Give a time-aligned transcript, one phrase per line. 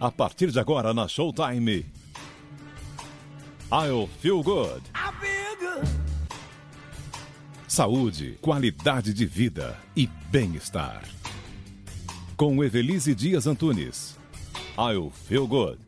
[0.00, 1.86] A partir de agora na Showtime.
[3.72, 4.82] I'll Feel Good.
[7.66, 11.02] Saúde, qualidade de vida e bem-estar.
[12.36, 14.18] Com Evelise Dias Antunes.
[14.76, 15.78] I'll Feel Good.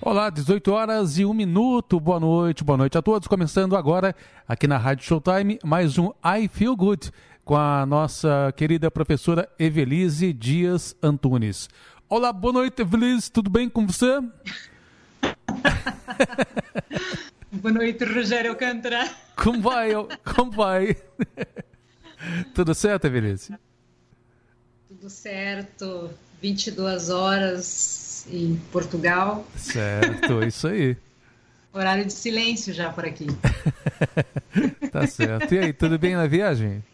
[0.00, 2.00] Olá, 18 horas e 1 minuto.
[2.00, 3.28] Boa noite, boa noite a todos.
[3.28, 4.16] Começando agora
[4.46, 7.10] aqui na Rádio Showtime, mais um I Feel Good
[7.48, 11.66] com a nossa querida professora Evelise Dias Antunes.
[12.06, 13.32] Olá, boa noite, Evelise.
[13.32, 14.20] Tudo bem com você?
[17.50, 19.10] boa noite, Rogério Alcântara.
[19.34, 19.92] Como vai?
[20.36, 20.94] Como vai?
[22.54, 23.54] Tudo certo, Evelise?
[24.86, 26.10] Tudo certo.
[26.42, 29.46] 22 horas em Portugal.
[29.56, 30.98] Certo, isso aí.
[31.72, 33.26] Horário de silêncio já por aqui.
[34.92, 35.54] tá certo.
[35.54, 36.84] E aí, tudo bem na viagem?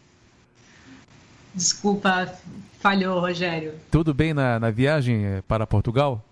[1.55, 2.31] Desculpa,
[2.79, 3.73] falhou, Rogério.
[3.89, 6.23] Tudo bem na, na viagem eh, para Portugal?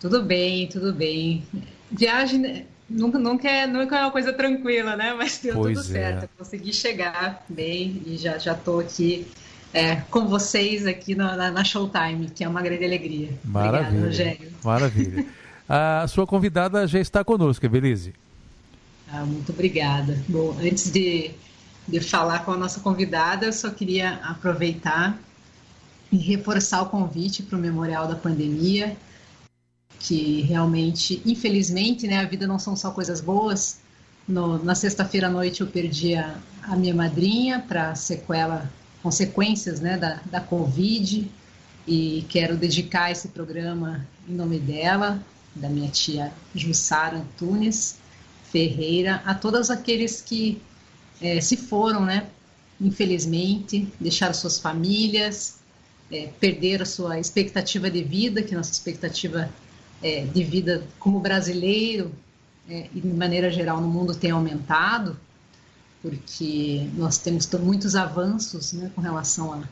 [0.00, 1.42] Tudo bem, tudo bem.
[1.90, 5.12] Viagem né, nunca, nunca, é, nunca é uma coisa tranquila, né?
[5.14, 6.00] Mas deu pois tudo é.
[6.00, 6.28] certo.
[6.38, 9.26] Consegui chegar bem e já já estou aqui
[9.72, 13.30] é, com vocês aqui na, na, na, Showtime, que é uma grande alegria.
[13.44, 13.88] Maravilha.
[13.88, 14.52] Obrigada, Rogério.
[14.62, 15.26] Maravilha.
[15.68, 18.14] A sua convidada já está conosco, Belize.
[19.10, 20.22] Ah, muito obrigada.
[20.28, 21.30] Bom, antes de,
[21.86, 25.18] de falar com a nossa convidada, eu só queria aproveitar
[26.10, 28.96] e reforçar o convite para o Memorial da Pandemia,
[29.98, 33.80] que realmente, infelizmente, né, a vida não são só coisas boas.
[34.26, 38.70] No, na sexta-feira à noite eu perdi a, a minha madrinha para sequela
[39.02, 41.30] consequências né, da, da Covid
[41.86, 45.22] e quero dedicar esse programa em nome dela,
[45.54, 47.98] da minha tia Jussara Antunes
[48.50, 50.62] Ferreira, a todos aqueles que
[51.24, 52.26] é, se foram, né,
[52.78, 55.56] infelizmente, deixaram suas famílias,
[56.12, 59.48] é, perderam a sua expectativa de vida, que nossa expectativa
[60.02, 62.12] é, de vida como brasileiro
[62.68, 65.18] é, e de maneira geral no mundo tem aumentado,
[66.02, 69.64] porque nós temos muitos avanços né, com relação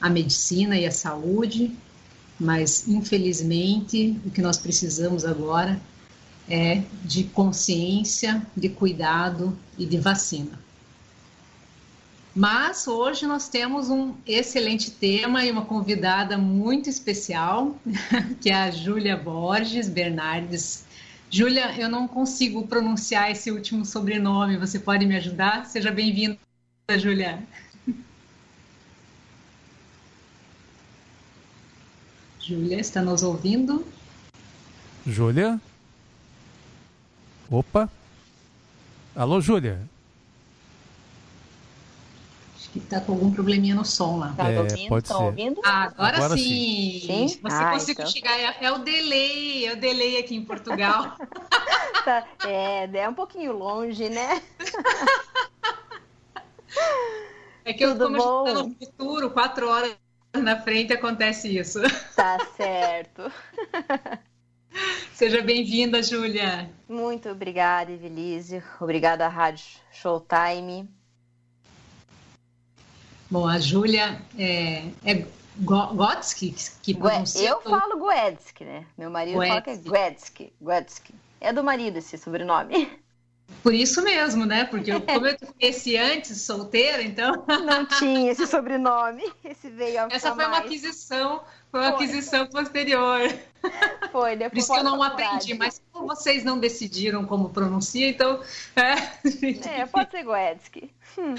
[0.00, 1.76] à medicina e à saúde,
[2.40, 5.80] mas infelizmente o que nós precisamos agora
[6.50, 10.66] é de consciência, de cuidado e de vacina.
[12.38, 17.76] Mas hoje nós temos um excelente tema e uma convidada muito especial,
[18.40, 20.86] que é a Júlia Borges Bernardes
[21.30, 24.56] Júlia, eu não consigo pronunciar esse último sobrenome.
[24.56, 25.66] Você pode me ajudar?
[25.66, 26.38] Seja bem-vinda,
[26.96, 27.42] Júlia.
[32.40, 33.84] Júlia, está nos ouvindo?
[35.04, 35.60] Júlia?
[37.50, 37.90] Opa!
[39.14, 39.82] Alô, Júlia?
[42.78, 44.32] Que está com algum probleminha no som lá.
[44.36, 44.88] Tá é, ouvindo?
[44.88, 45.14] Pode ser.
[45.14, 45.60] ouvindo?
[45.64, 47.00] Ah, agora, agora sim.
[47.04, 47.26] sim.
[47.28, 48.06] Você ah, conseguiu então.
[48.06, 48.38] chegar.
[48.38, 51.16] É, é, o delay, é o delay aqui em Portugal.
[52.04, 54.40] tá, é, é um pouquinho longe, né?
[57.64, 58.44] É que Tudo eu, como bom?
[58.44, 59.96] a gente tá no futuro, quatro horas
[60.32, 61.80] na frente acontece isso.
[62.14, 63.30] Tá certo.
[65.12, 66.70] Seja bem-vinda, Júlia.
[66.88, 68.62] Muito obrigada, Evelise.
[68.80, 70.88] Obrigada à Rádio Showtime.
[73.30, 75.26] Bom, a Júlia é, é
[75.58, 77.48] Gotsky que pronuncia...
[77.48, 78.86] Eu falo Guedsky, né?
[78.96, 79.48] Meu marido Guedsky.
[79.48, 80.52] fala que é Guedsky.
[80.60, 81.14] Guedsky.
[81.40, 82.98] É do marido esse sobrenome.
[83.62, 84.64] Por isso mesmo, né?
[84.64, 87.44] Porque eu, como eu conheci antes, solteira, então.
[87.64, 89.22] Não tinha esse sobrenome.
[89.42, 90.48] Esse veio a Essa foi mais.
[90.48, 92.04] uma aquisição, foi uma foi.
[92.04, 93.20] aquisição posterior.
[94.12, 94.50] Foi, depois.
[94.50, 98.40] Por isso que eu não aprendi, mas como vocês não decidiram como pronuncia, então.
[98.76, 100.90] É, é pode ser Guedsky.
[101.18, 101.34] Hum.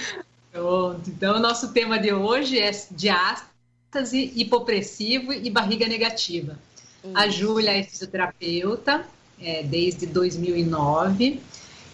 [0.51, 6.57] Então, o nosso tema de hoje é diástase, hipopressivo e barriga negativa.
[7.03, 7.17] Isso.
[7.17, 9.05] A Júlia é fisioterapeuta
[9.39, 11.41] é, desde 2009,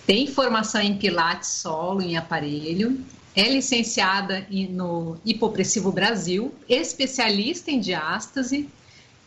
[0.07, 2.99] tem formação em Pilates solo, em aparelho,
[3.35, 8.69] é licenciada no Hipopressivo Brasil, especialista em diástase,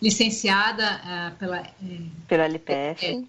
[0.01, 3.07] licenciada uh, pela, uh, pela LPF.
[3.07, 3.23] É,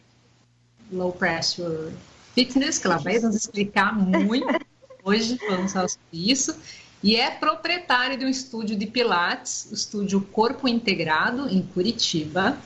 [0.91, 1.91] Low Pressure
[2.33, 4.65] Fitness, que ela vai nos explicar muito
[5.03, 6.55] hoje, vamos falar sobre isso.
[7.01, 12.57] E é proprietária de um estúdio de Pilates, o estúdio Corpo Integrado, em Curitiba.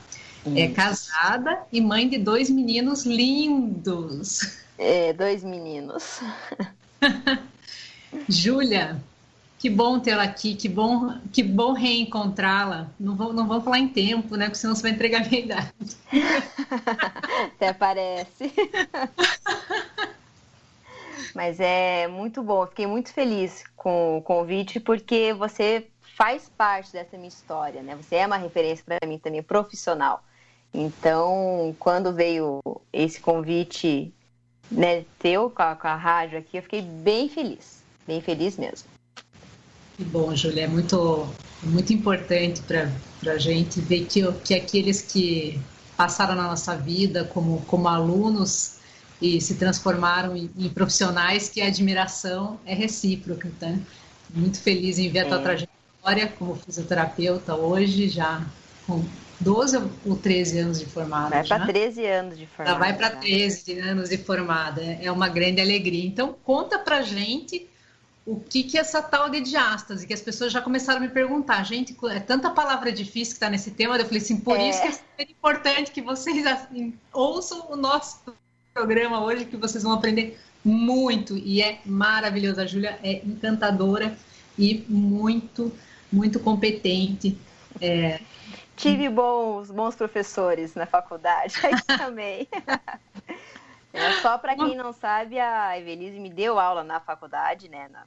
[0.44, 0.58] É isso.
[0.58, 4.58] É casada e mãe de dois meninos lindos.
[4.76, 6.20] É, dois meninos.
[8.28, 9.00] Júlia,
[9.58, 12.88] que bom tê-la aqui, que bom, que bom reencontrá-la.
[13.00, 14.44] Não vou, não vou falar em tempo, né?
[14.46, 15.72] Porque senão você vai entregar a minha idade.
[17.56, 18.52] Até parece.
[21.34, 22.66] Mas é muito bom.
[22.66, 25.86] fiquei muito feliz com o convite, porque você
[26.16, 27.96] faz parte dessa minha história, né?
[27.96, 30.22] Você é uma referência para mim também profissional.
[30.72, 32.60] Então, quando veio
[32.92, 34.12] esse convite
[34.70, 38.88] né, teu com a, com a rádio aqui, eu fiquei bem feliz, bem feliz mesmo.
[39.96, 41.28] Que bom, Júlia, é muito,
[41.62, 45.60] muito importante para a gente ver que, que aqueles que
[45.96, 48.78] passaram na nossa vida como, como alunos
[49.20, 53.50] e se transformaram em, em profissionais que a admiração é recíproca.
[53.58, 53.74] Tá?
[54.34, 55.42] Muito feliz em ver a tua é.
[55.42, 58.44] trajetória como fisioterapeuta hoje, já
[58.86, 59.04] com
[59.40, 61.30] 12 ou 13 anos de formada.
[61.30, 62.72] Vai para 13 anos de formada.
[62.72, 64.82] Já vai para 13 anos de formada.
[64.82, 66.06] É uma grande alegria.
[66.06, 67.68] Então, conta para gente
[68.26, 71.10] o que, que é essa tal de diástase, que as pessoas já começaram a me
[71.10, 74.70] perguntar, gente, é tanta palavra difícil que está nesse tema, eu falei assim, por é.
[74.70, 76.42] isso que é super importante que vocês
[77.12, 78.22] ouçam o nosso
[78.74, 84.18] programa hoje, que vocês vão aprender muito, e é maravilhoso, a Júlia é encantadora
[84.58, 85.72] e muito,
[86.10, 87.38] muito competente.
[87.80, 88.20] É...
[88.76, 91.54] Tive bons, bons professores na faculdade,
[91.96, 92.48] também.
[93.92, 98.04] É, só para quem não sabe, a Evelise me deu aula na faculdade, né, na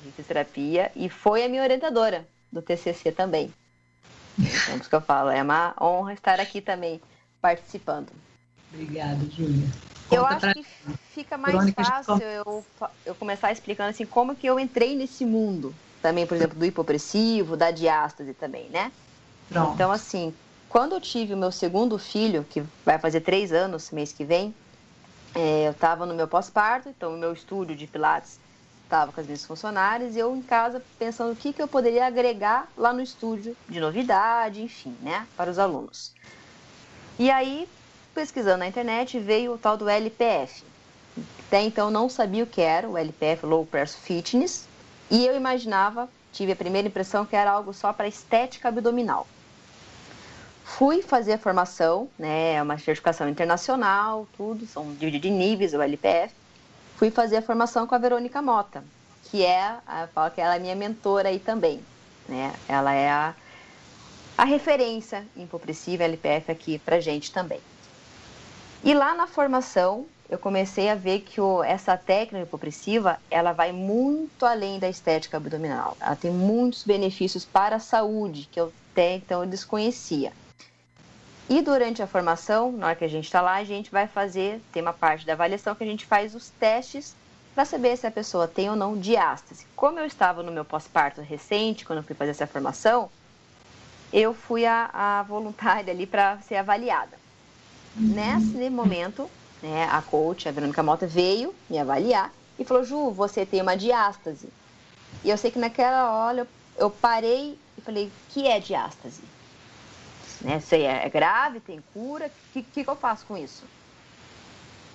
[0.00, 3.54] fisioterapia, e foi a minha orientadora do TCC também.
[4.36, 7.00] Então, é isso que eu falo, é uma honra estar aqui também
[7.40, 8.08] participando.
[8.72, 9.68] Obrigada, Júlia.
[10.10, 10.66] Eu acho que
[11.10, 12.64] fica mais fácil eu,
[13.04, 17.56] eu começar explicando assim como que eu entrei nesse mundo também, por exemplo, do hipopressivo,
[17.56, 18.92] da diástase também, né?
[19.48, 19.74] Pronto.
[19.74, 20.32] Então, assim,
[20.68, 24.54] quando eu tive o meu segundo filho, que vai fazer três anos mês que vem,
[25.34, 28.38] é, eu estava no meu pós-parto, então o meu estúdio de Pilates
[28.84, 32.06] estava com as minhas funcionárias e eu em casa pensando o que, que eu poderia
[32.06, 36.12] agregar lá no estúdio de novidade, enfim, né, para os alunos.
[37.18, 37.68] E aí,
[38.18, 40.64] pesquisando na internet, veio o tal do LPF.
[41.46, 44.66] Até então não sabia o que era o LPF, Low Press Fitness,
[45.08, 49.24] e eu imaginava, tive a primeira impressão que era algo só para estética abdominal.
[50.64, 56.34] Fui fazer a formação, né, é uma certificação internacional, tudo, são de níveis, o LPF.
[56.96, 58.82] Fui fazer a formação com a Verônica Mota,
[59.30, 61.80] que é, eu falo que ela é minha mentora aí também,
[62.28, 62.52] né?
[62.68, 63.34] Ela é a,
[64.36, 67.60] a referência em hipopressiva LPF aqui pra gente também.
[68.82, 73.72] E lá na formação, eu comecei a ver que o, essa técnica hipopressiva, ela vai
[73.72, 75.96] muito além da estética abdominal.
[76.00, 80.32] Ela tem muitos benefícios para a saúde, que eu até então eu desconhecia.
[81.48, 84.60] E durante a formação, na hora que a gente está lá, a gente vai fazer,
[84.70, 87.16] tem uma parte da avaliação que a gente faz os testes
[87.54, 89.66] para saber se a pessoa tem ou não diástase.
[89.74, 93.10] Como eu estava no meu pós-parto recente, quando eu fui fazer essa formação,
[94.12, 97.16] eu fui a, a voluntária ali para ser avaliada.
[97.98, 99.28] Nesse momento,
[99.62, 103.76] né, a coach, a Verônica Mota, veio me avaliar e falou: Ju, você tem uma
[103.76, 104.48] diástase.
[105.24, 106.46] E eu sei que naquela hora
[106.76, 109.22] eu parei e falei: que é diástase?
[110.40, 110.60] né?
[110.60, 113.64] Sei, é grave, tem cura, o que, que, que eu faço com isso?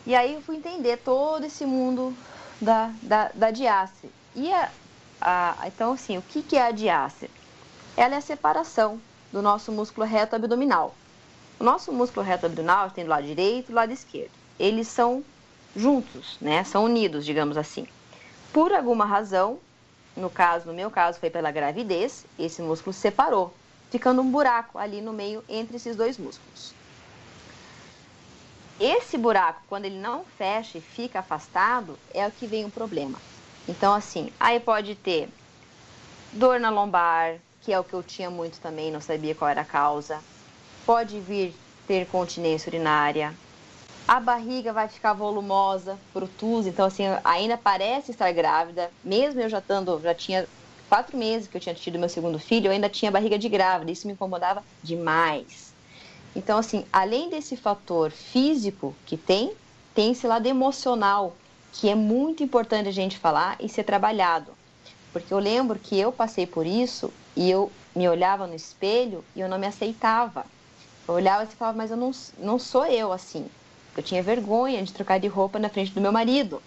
[0.06, 2.16] E aí eu fui entender todo esse mundo
[2.60, 4.12] da, da, da diástase.
[4.36, 4.70] E a,
[5.22, 7.32] a, então, assim, o que, que é a diástase?
[7.96, 9.00] Ela é a separação
[9.32, 10.96] do nosso músculo reto abdominal.
[11.60, 14.32] O nosso músculo reto abdominal tem do lado direito e do lado esquerdo.
[14.60, 15.24] Eles são
[15.76, 16.64] juntos, né?
[16.64, 17.88] São unidos, digamos assim.
[18.52, 19.60] Por alguma razão,
[20.16, 23.54] no caso, no meu caso, foi pela gravidez, esse músculo separou
[23.94, 26.74] ficando um buraco ali no meio entre esses dois músculos.
[28.80, 33.20] Esse buraco, quando ele não fecha e fica afastado, é o que vem o problema.
[33.68, 35.30] Então, assim, aí pode ter
[36.32, 39.62] dor na lombar, que é o que eu tinha muito também, não sabia qual era
[39.62, 40.20] a causa.
[40.86, 41.56] Pode vir
[41.88, 43.38] ter continência urinária.
[44.06, 49.60] A barriga vai ficar volumosa, protusa, então assim, ainda parece estar grávida, mesmo eu já
[49.60, 50.46] estando, já tinha
[50.90, 53.92] quatro meses que eu tinha tido meu segundo filho, eu ainda tinha barriga de grávida,
[53.92, 55.74] isso me incomodava demais.
[56.36, 59.56] Então, assim, além desse fator físico que tem,
[59.94, 61.38] tem esse lado emocional,
[61.72, 64.58] que é muito importante a gente falar e ser trabalhado.
[65.12, 69.40] Porque eu lembro que eu passei por isso e eu me olhava no espelho e
[69.40, 70.46] eu não me aceitava.
[71.08, 73.48] Eu olhava e falava, mas eu não, não sou eu assim.
[73.96, 76.62] Eu tinha vergonha de trocar de roupa na frente do meu marido.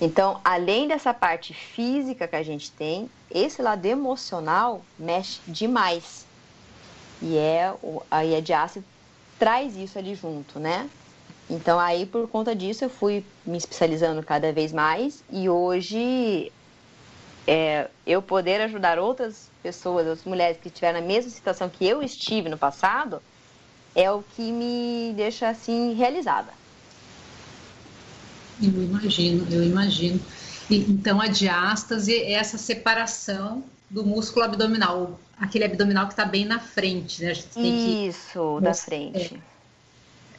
[0.00, 6.26] Então, além dessa parte física que a gente tem, esse lado emocional mexe demais.
[7.22, 7.74] E é
[8.10, 8.84] a diástase
[9.38, 10.88] traz isso ali junto, né?
[11.48, 16.50] Então aí por conta disso eu fui me especializando cada vez mais e hoje
[17.46, 22.00] é, eu poder ajudar outras pessoas, outras mulheres que estiveram na mesma situação que eu
[22.00, 23.20] estive no passado,
[23.96, 26.52] é o que me deixa assim realizada.
[28.62, 30.20] Eu imagino, eu imagino.
[30.70, 36.44] E, então, a diástase é essa separação do músculo abdominal, aquele abdominal que está bem
[36.44, 37.32] na frente, né?
[37.32, 38.64] Isso, que...
[38.64, 39.34] da frente.
[39.34, 39.56] É.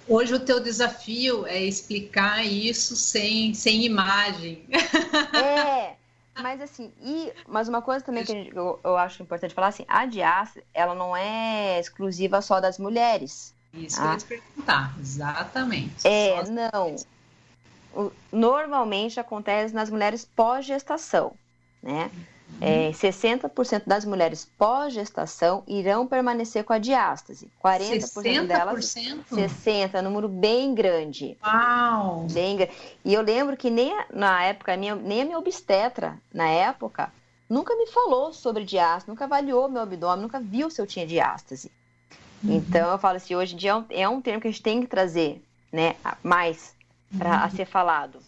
[0.08, 4.64] Hoje o teu desafio é explicar isso sem, sem imagem.
[5.34, 5.97] É,
[6.42, 9.86] mas assim, e, mas uma coisa também que gente, eu, eu, acho importante falar, assim,
[9.88, 13.54] a diástase, ela não é exclusiva só das mulheres.
[13.74, 14.02] Isso tá?
[14.02, 16.08] que eu ia te perguntar, exatamente.
[16.08, 16.96] É, não.
[18.32, 21.34] Normalmente acontece nas mulheres pós-gestação,
[21.82, 22.12] né?
[22.60, 27.48] É, 60% das mulheres pós-gestação irão permanecer com a diástase.
[27.64, 28.48] 40% 60%?
[28.48, 28.96] delas.
[29.32, 31.38] 60%, número bem grande.
[31.44, 32.26] Uau!
[32.32, 32.72] Bem grande.
[33.06, 37.12] E eu lembro que nem na época, nem a minha obstetra, na época,
[37.50, 41.72] nunca me falou sobre diástase, nunca avaliou meu abdômen, nunca viu se eu tinha diástase.
[42.44, 42.56] Uhum.
[42.56, 44.64] Então eu falo assim, hoje em dia é um, é um, termo que a gente
[44.64, 46.76] tem que trazer né, mais
[47.18, 47.52] para uhum.
[47.52, 48.20] ser falado.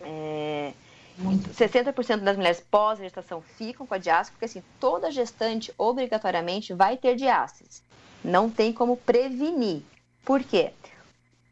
[0.00, 0.72] É,
[1.16, 1.48] muito.
[1.50, 7.14] 60% das mulheres pós-gestação ficam com a diástase, porque assim, toda gestante obrigatoriamente vai ter
[7.14, 7.82] diástase.
[8.24, 9.82] Não tem como prevenir.
[10.24, 10.72] Por quê?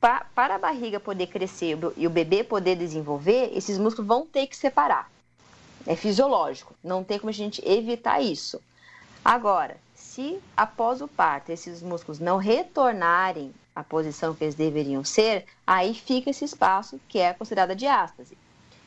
[0.00, 4.46] Pa para a barriga poder crescer e o bebê poder desenvolver, esses músculos vão ter
[4.46, 5.10] que separar.
[5.86, 8.60] É fisiológico, não tem como a gente evitar isso.
[9.24, 15.46] Agora, se após o parto esses músculos não retornarem à posição que eles deveriam ser,
[15.66, 18.36] aí fica esse espaço que é considerada diástase.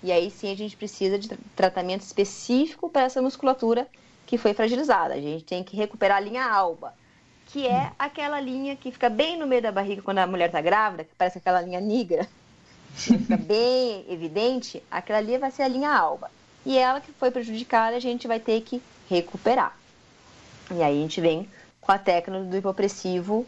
[0.06, 3.88] E aí sim a gente precisa de tratamento específico para essa musculatura
[4.28, 5.16] que foi fragilizada.
[5.16, 6.94] A gente tem que recuperar a linha alba,
[7.48, 10.62] que é aquela linha que fica bem no meio da barriga quando a mulher está
[10.62, 12.30] grávida, que parece aquela linha negra,
[12.96, 16.30] que fica bem evidente, aquela ali vai ser a linha alba.
[16.64, 19.76] E ela que foi prejudicada, a gente vai ter que recuperar.
[20.70, 21.50] E aí a gente vem
[21.82, 23.44] com a técnica do hipopressivo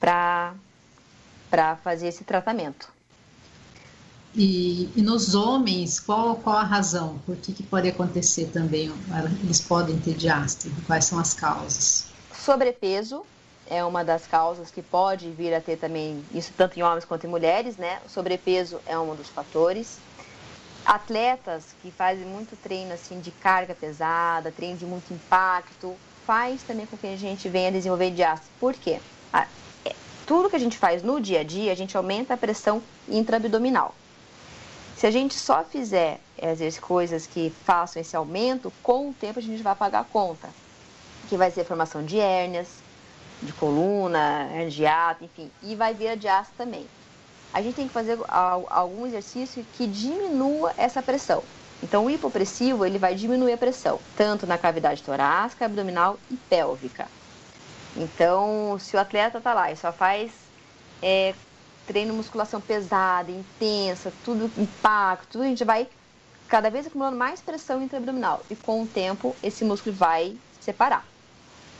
[0.00, 0.56] para
[1.84, 2.92] fazer esse tratamento.
[4.34, 7.18] E, e, nos homens, qual, qual a razão?
[7.26, 8.92] Por que, que pode acontecer também?
[9.42, 10.72] Eles podem ter diástase?
[10.86, 12.06] Quais são as causas?
[12.32, 13.24] Sobrepeso
[13.66, 17.26] é uma das causas que pode vir a ter também, isso tanto em homens quanto
[17.26, 18.00] em mulheres, né?
[18.06, 19.98] O sobrepeso é um dos fatores.
[20.84, 25.94] Atletas que fazem muito treino assim de carga pesada, treino de muito impacto,
[26.26, 28.50] faz também com que a gente venha desenvolver diástase.
[28.58, 28.98] Por quê?
[29.32, 29.46] É,
[30.26, 33.94] tudo que a gente faz no dia a dia, a gente aumenta a pressão intraabdominal.
[35.00, 39.38] Se a gente só fizer, às vezes, coisas que façam esse aumento, com o tempo
[39.38, 40.50] a gente vai pagar a conta.
[41.26, 42.68] Que vai ser formação de hérnias,
[43.40, 45.50] de coluna, hérnia de ato, enfim.
[45.62, 46.86] E vai vir a diástase também.
[47.50, 51.42] A gente tem que fazer algum exercício que diminua essa pressão.
[51.82, 57.08] Então, o hipopressivo, ele vai diminuir a pressão, tanto na cavidade torácica, abdominal e pélvica.
[57.96, 60.30] Então, se o atleta está lá e só faz
[61.02, 61.34] é,
[61.90, 65.88] treino musculação pesada, intensa, tudo impacto, tudo a gente vai
[66.46, 71.04] cada vez acumulando mais pressão intraabdominal e com o tempo esse músculo vai separar.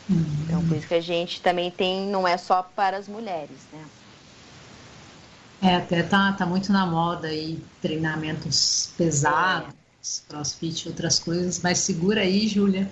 [0.08, 0.26] Uhum.
[0.44, 3.84] Então por isso que a gente também tem, não é só para as mulheres, né?
[5.62, 10.32] É, até tá, tá muito na moda aí, treinamentos pesados, é.
[10.32, 12.90] crossfit, outras coisas, mas segura aí, Júlia,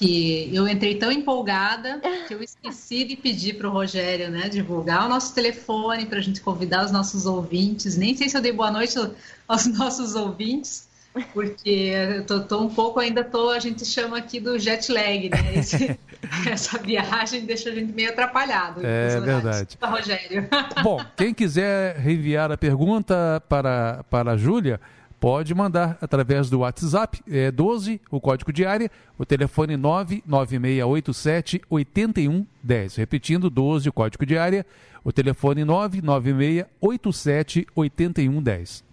[0.00, 5.04] que eu entrei tão empolgada que eu esqueci de pedir para o Rogério, né, divulgar
[5.04, 7.98] o nosso telefone para a gente convidar os nossos ouvintes.
[7.98, 8.98] Nem sei se eu dei boa noite
[9.46, 10.88] aos nossos ouvintes,
[11.34, 15.28] porque eu tô, tô um pouco ainda tô, a gente chama aqui do jet lag,
[15.28, 15.52] né?
[15.60, 16.00] Esse,
[16.48, 18.80] essa viagem deixa a gente meio atrapalhado.
[18.82, 19.76] É verdade.
[19.82, 20.48] Rogério.
[20.82, 24.80] Bom, quem quiser reenviar a pergunta para para a Júlia
[25.20, 32.96] pode mandar através do WhatsApp, é 12, o código de área, o telefone 99687 8110.
[32.96, 34.64] Repetindo, 12, o código de área,
[35.04, 38.88] o telefone 99687 8110.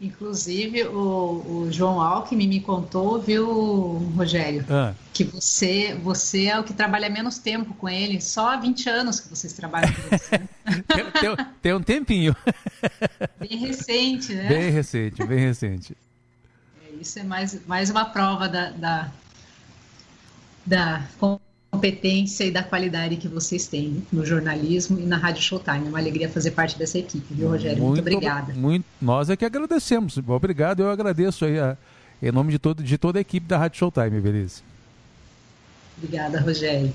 [0.00, 3.46] Inclusive, o, o, João Alckmin me contou, viu,
[4.16, 4.94] Rogério, ah.
[5.12, 8.18] que você, você é o que trabalha menos tempo com ele.
[8.18, 10.38] Só há 20 anos que vocês trabalham com você.
[10.88, 12.34] tem, tem, tem, um tempinho.
[13.38, 14.48] Bem recente, né?
[14.48, 15.94] Bem recente, bem recente.
[16.82, 19.12] É, isso é mais, mais uma prova da, da,
[20.64, 21.02] da
[21.70, 25.86] competência e da qualidade que vocês têm no jornalismo e na Rádio Showtime.
[25.86, 27.78] É uma alegria fazer parte dessa equipe, viu, Rogério?
[27.78, 28.52] Muito, muito obrigada.
[28.52, 30.18] Muito, nós é que agradecemos.
[30.18, 31.76] Obrigado, eu agradeço aí a,
[32.20, 34.62] em nome de, todo, de toda a equipe da Rádio Showtime, beleza?
[35.96, 36.92] Obrigada, Rogério.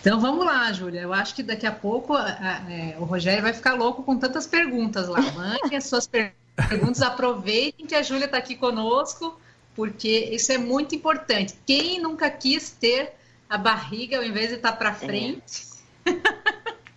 [0.00, 1.00] Então vamos lá, Júlia.
[1.00, 4.16] Eu acho que daqui a pouco a, a, é, o Rogério vai ficar louco com
[4.16, 5.20] tantas perguntas lá.
[5.20, 9.38] Mande as suas perguntas, aproveitem que a Júlia está aqui conosco,
[9.74, 11.54] porque isso é muito importante.
[11.66, 13.14] Quem nunca quis ter
[13.48, 14.94] a barriga, ao invés de estar tá para é.
[14.94, 15.66] frente.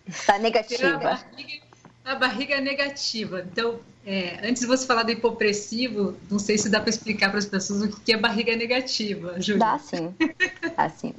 [0.08, 0.96] Está negativa.
[0.96, 1.64] A barriga,
[2.06, 3.46] a barriga é negativa.
[3.52, 7.40] Então, é, antes de você falar do hipopressivo, não sei se dá para explicar para
[7.40, 9.60] as pessoas o que é barriga negativa, Júlia.
[9.60, 10.16] Dá sim,
[10.76, 11.14] dá sim.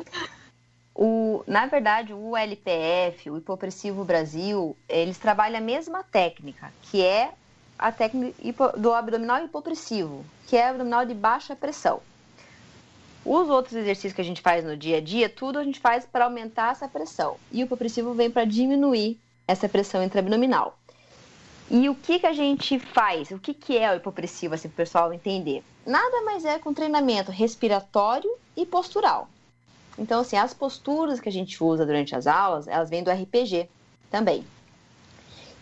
[0.95, 7.33] O, na verdade, o LPF, o Hipopressivo Brasil, eles trabalham a mesma técnica, que é
[7.79, 12.03] a técnica do abdominal hipopressivo, que é abdominal de baixa pressão.
[13.25, 16.07] Os outros exercícios que a gente faz no dia a dia, tudo a gente faz
[16.07, 17.37] para aumentar essa pressão.
[17.53, 20.79] E o hipopressivo vem para diminuir essa pressão intraabdominal.
[21.71, 23.31] E o que, que a gente faz?
[23.31, 25.62] O que, que é o hipopressivo, assim, para o pessoal entender?
[25.87, 29.29] Nada mais é com treinamento respiratório e postural.
[29.99, 33.69] Então, assim, as posturas que a gente usa durante as aulas, elas vêm do RPG
[34.11, 34.45] também.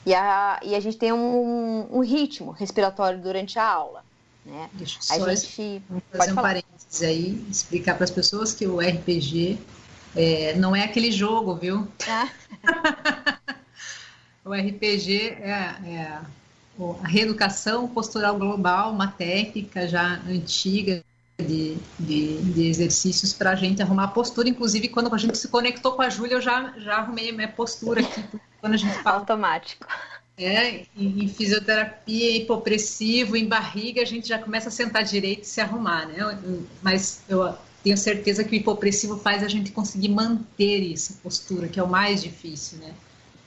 [0.07, 4.03] E a, e a gente tem um, um ritmo respiratório durante a aula.
[4.49, 4.71] Né?
[4.73, 9.59] Deixa eu a gente fazer um parênteses aí, explicar para as pessoas que o RPG
[10.17, 11.87] é, não é aquele jogo, viu?
[12.09, 12.31] Ah.
[14.43, 16.19] o RPG é, é
[17.03, 21.05] a reeducação postural global, uma técnica já antiga
[21.37, 24.49] de, de, de exercícios para a gente arrumar a postura.
[24.49, 27.49] Inclusive, quando a gente se conectou com a Júlia, eu já, já arrumei a minha
[27.49, 28.25] postura aqui.
[28.63, 29.19] Quando a gente fala.
[29.19, 29.87] Automático.
[30.39, 35.47] É, em, em fisioterapia, hipopressivo, em barriga, a gente já começa a sentar direito e
[35.47, 36.17] se arrumar, né?
[36.81, 41.81] Mas eu tenho certeza que o hipopressivo faz a gente conseguir manter essa postura, que
[41.81, 42.95] é o mais difícil, né?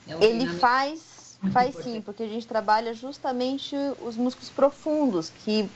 [0.06, 1.94] É Ele faz, faz importante.
[1.94, 5.70] sim, porque a gente trabalha justamente os músculos profundos, que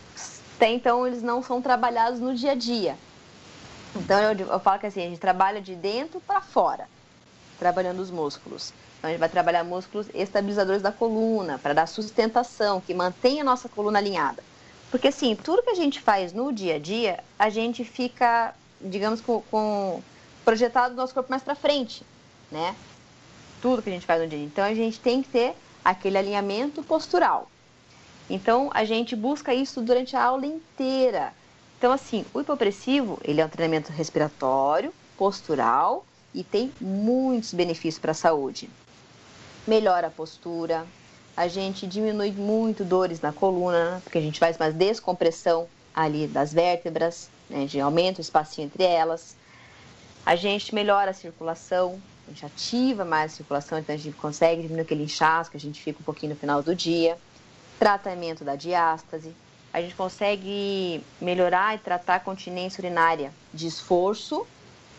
[0.57, 2.99] até então eles não são trabalhados no dia a dia.
[3.95, 6.89] Então eu, eu falo que assim, a gente trabalha de dentro para fora,
[7.59, 8.73] trabalhando os músculos.
[8.99, 13.45] Então a gente vai trabalhar músculos estabilizadores da coluna, para dar sustentação, que mantém a
[13.45, 14.43] nossa coluna alinhada.
[14.91, 19.21] Porque assim, tudo que a gente faz no dia a dia, a gente fica, digamos,
[19.21, 20.03] com, com
[20.45, 22.05] projetado o nosso corpo mais para frente,
[22.51, 22.75] né?
[23.61, 24.43] Tudo que a gente faz no dia.
[24.43, 27.51] Então a gente tem que ter aquele alinhamento postural.
[28.31, 31.33] Então a gente busca isso durante a aula inteira.
[31.79, 36.06] Então assim, o hipopressivo, ele é um treinamento respiratório, postural
[36.37, 38.71] e tem muitos benefícios para a saúde
[39.67, 40.87] melhora a postura,
[41.37, 46.53] a gente diminui muito dores na coluna, porque a gente faz uma descompressão ali das
[46.53, 49.37] vértebras, né, gente aumenta o espacinho entre elas.
[50.25, 54.63] A gente melhora a circulação, a gente ativa mais a circulação, então a gente consegue
[54.63, 57.19] diminuir aquele inchaço que a gente fica um pouquinho no final do dia.
[57.79, 59.35] Tratamento da diástase,
[59.73, 64.47] a gente consegue melhorar e tratar a continência urinária de esforço,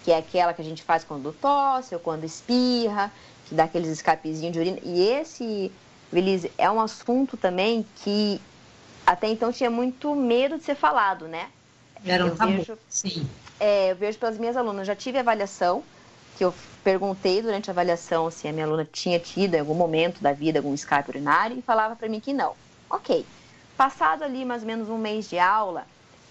[0.07, 3.11] que é aquela que a gente faz quando tosse ou quando espirra,
[3.45, 4.79] que dá aqueles escapezinhos de urina.
[4.81, 5.69] E esse,
[6.09, 8.39] Belize, é um assunto também que
[9.05, 11.49] até então tinha muito medo de ser falado, né?
[12.05, 13.27] Era um eu tabu, vejo, sim.
[13.59, 15.83] É, eu vejo pelas minhas alunas, já tive avaliação,
[16.37, 16.53] que eu
[16.85, 20.59] perguntei durante a avaliação se a minha aluna tinha tido em algum momento da vida
[20.59, 22.55] algum escape urinário e falava para mim que não.
[22.89, 23.25] Ok.
[23.75, 25.85] Passado ali mais ou menos um mês de aula,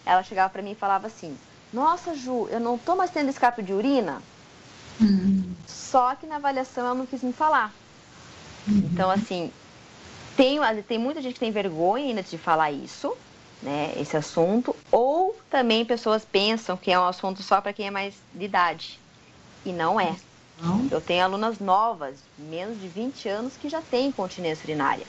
[0.06, 1.36] ela chegava para mim e falava assim:
[1.72, 4.22] Nossa, Ju, eu não tô mais tendo escape de urina?
[5.00, 5.54] Hum.
[5.66, 7.72] Só que na avaliação ela não quis me falar.
[8.66, 8.88] Uhum.
[8.92, 9.52] Então, assim,
[10.36, 13.16] tem, tem muita gente que tem vergonha ainda de falar isso,
[13.62, 17.90] né, esse assunto, ou também pessoas pensam que é um assunto só para quem é
[17.90, 19.00] mais de idade.
[19.64, 20.14] E não é.
[20.60, 20.86] Não.
[20.90, 25.06] Eu tenho alunas novas, menos de 20 anos, que já têm continência urinária.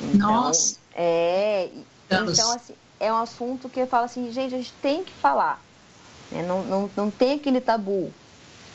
[0.00, 0.76] Então, Nossa!
[0.94, 1.70] É.
[2.10, 5.60] Então, assim, é um assunto que eu falo assim, gente, a gente tem que falar.
[6.30, 6.42] Né?
[6.42, 8.12] Não, não, não tem aquele tabu.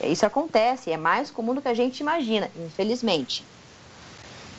[0.03, 3.45] Isso acontece, é mais comum do que a gente imagina, infelizmente.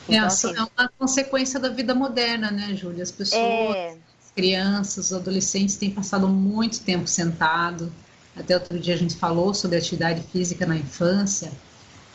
[0.09, 3.03] É, então, assim, é uma consequência da vida moderna, né, Júlia?
[3.03, 3.89] As pessoas, é...
[3.91, 7.91] as crianças, os adolescentes têm passado muito tempo sentado.
[8.35, 11.51] Até outro dia a gente falou sobre atividade física na infância.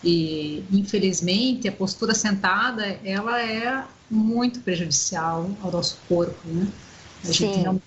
[0.02, 6.66] E, infelizmente, a postura sentada, ela é muito prejudicial ao nosso corpo, né?
[7.22, 7.32] A Sim.
[7.32, 7.80] gente não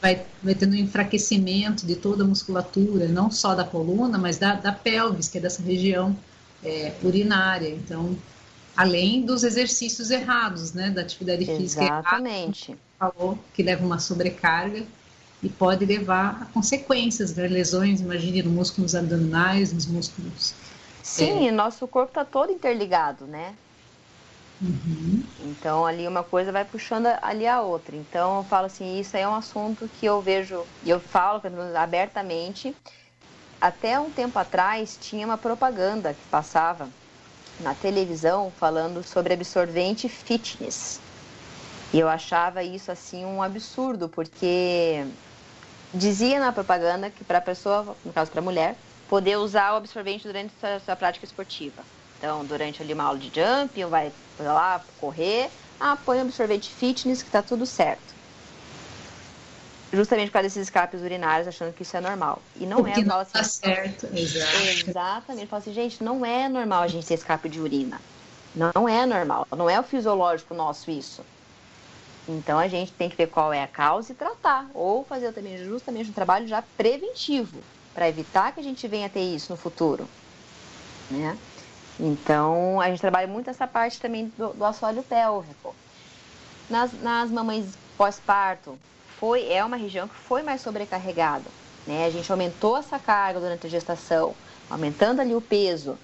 [0.00, 4.54] vai, vai tendo um enfraquecimento de toda a musculatura, não só da coluna, mas da,
[4.54, 6.16] da pelvis, que é dessa região
[6.64, 7.68] é, urinária.
[7.68, 8.16] Então,
[8.76, 12.72] além dos exercícios errados, né, da atividade física Exatamente.
[12.72, 14.84] errada, falou que leva uma sobrecarga
[15.42, 20.54] e pode levar a consequências, né, lesões, imagine, nos músculos abdominais, nos músculos.
[21.02, 21.52] Sim, é...
[21.52, 23.54] nosso corpo está todo interligado, né?
[24.62, 25.24] Uhum.
[25.40, 27.96] Então ali uma coisa vai puxando ali a outra.
[27.96, 31.42] Então eu falo assim, isso aí é um assunto que eu vejo e eu falo
[31.76, 32.76] abertamente.
[33.60, 36.92] Até um tempo atrás tinha uma propaganda que passava
[37.60, 41.00] na televisão falando sobre absorvente fitness.
[41.92, 45.06] E eu achava isso assim um absurdo, porque
[45.94, 48.76] dizia na propaganda que para a pessoa, no caso para a mulher,
[49.08, 51.84] poder usar o absorvente durante a sua, prática esportiva.
[52.22, 57.20] Então, durante ali uma aula de jump, vai lá correr, ah, põe um absorvente fitness
[57.20, 58.14] que tá tudo certo.
[59.92, 62.40] Justamente por causa desses escapes urinários, achando que isso é normal.
[62.54, 63.26] E não Porque é normal.
[63.26, 64.56] Tá assim, certo, exato.
[64.88, 65.48] Exatamente.
[65.48, 68.00] Fala assim, gente, não é normal a gente ter escape de urina.
[68.54, 69.44] Não é normal.
[69.50, 71.24] Não é o fisiológico nosso isso.
[72.28, 74.70] Então a gente tem que ver qual é a causa e tratar.
[74.74, 77.58] Ou fazer também justamente um trabalho já preventivo,
[77.92, 80.08] para evitar que a gente venha a ter isso no futuro.
[81.10, 81.36] Né?
[81.98, 85.74] Então a gente trabalha muito essa parte também do, do assoalho pélvico.
[86.68, 88.78] Nas, nas mamães pós-parto,
[89.18, 91.44] foi é uma região que foi mais sobrecarregada.
[91.86, 92.06] Né?
[92.06, 94.34] A gente aumentou essa carga durante a gestação,
[94.70, 95.98] aumentando ali o peso.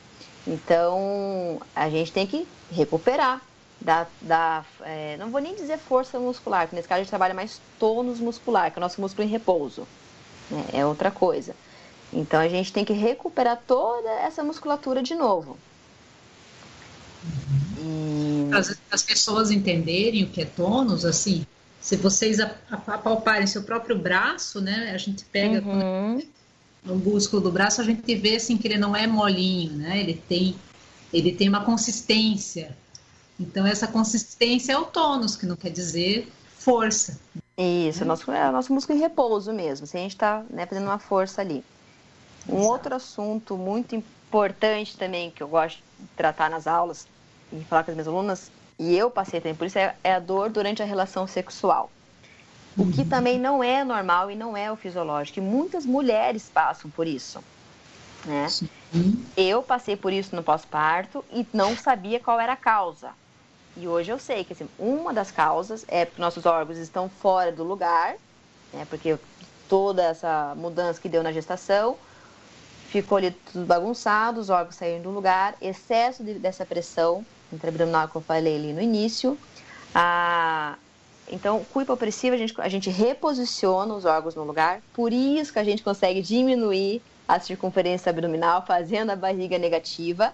[0.46, 3.40] Então a gente tem que recuperar
[3.80, 7.34] da, da é, não vou nem dizer força muscular, porque nesse caso a gente trabalha
[7.34, 9.86] mais tônus muscular, que é o nosso músculo em repouso.
[10.50, 10.64] Né?
[10.72, 11.54] É outra coisa.
[12.12, 15.56] Então a gente tem que recuperar toda essa musculatura de novo.
[17.80, 18.50] E...
[18.52, 21.46] As, as pessoas entenderem o que é tônus, assim,
[21.80, 24.92] se vocês apalparem seu próprio braço, né?
[24.94, 26.22] A gente pega uhum.
[26.84, 29.98] no músculo do braço, a gente vê assim que ele não é molinho, né?
[29.98, 30.56] Ele tem,
[31.12, 32.76] ele tem uma consistência.
[33.38, 37.18] Então, essa consistência é o tônus, que não quer dizer força.
[37.56, 40.44] Isso, é o nosso, é o nosso músculo em repouso mesmo, se a gente está
[40.50, 41.64] né, fazendo uma força ali.
[42.48, 42.72] Um Exato.
[42.72, 45.82] outro assunto muito importante também, que eu gosto
[46.16, 47.06] tratar nas aulas
[47.52, 50.20] e falar com as minhas alunas, e eu passei também por isso, é, é a
[50.20, 51.90] dor durante a relação sexual.
[52.76, 55.40] O que também não é normal e não é o fisiológico.
[55.40, 57.42] E muitas mulheres passam por isso.
[58.24, 58.46] Né?
[59.36, 63.10] Eu passei por isso no pós-parto e não sabia qual era a causa.
[63.76, 67.52] E hoje eu sei que assim, uma das causas é porque nossos órgãos estão fora
[67.52, 68.16] do lugar,
[68.72, 69.16] né, porque
[69.68, 71.96] toda essa mudança que deu na gestação
[72.88, 78.16] ficou ali tudo bagunçado, os órgãos saíram do lugar, excesso de, dessa pressão intraabdominal que
[78.16, 79.38] eu falei ali no início.
[79.94, 80.76] A,
[81.30, 85.58] então, com hipopressiva, a gente, a gente reposiciona os órgãos no lugar, por isso que
[85.58, 90.32] a gente consegue diminuir a circunferência abdominal, fazendo a barriga negativa.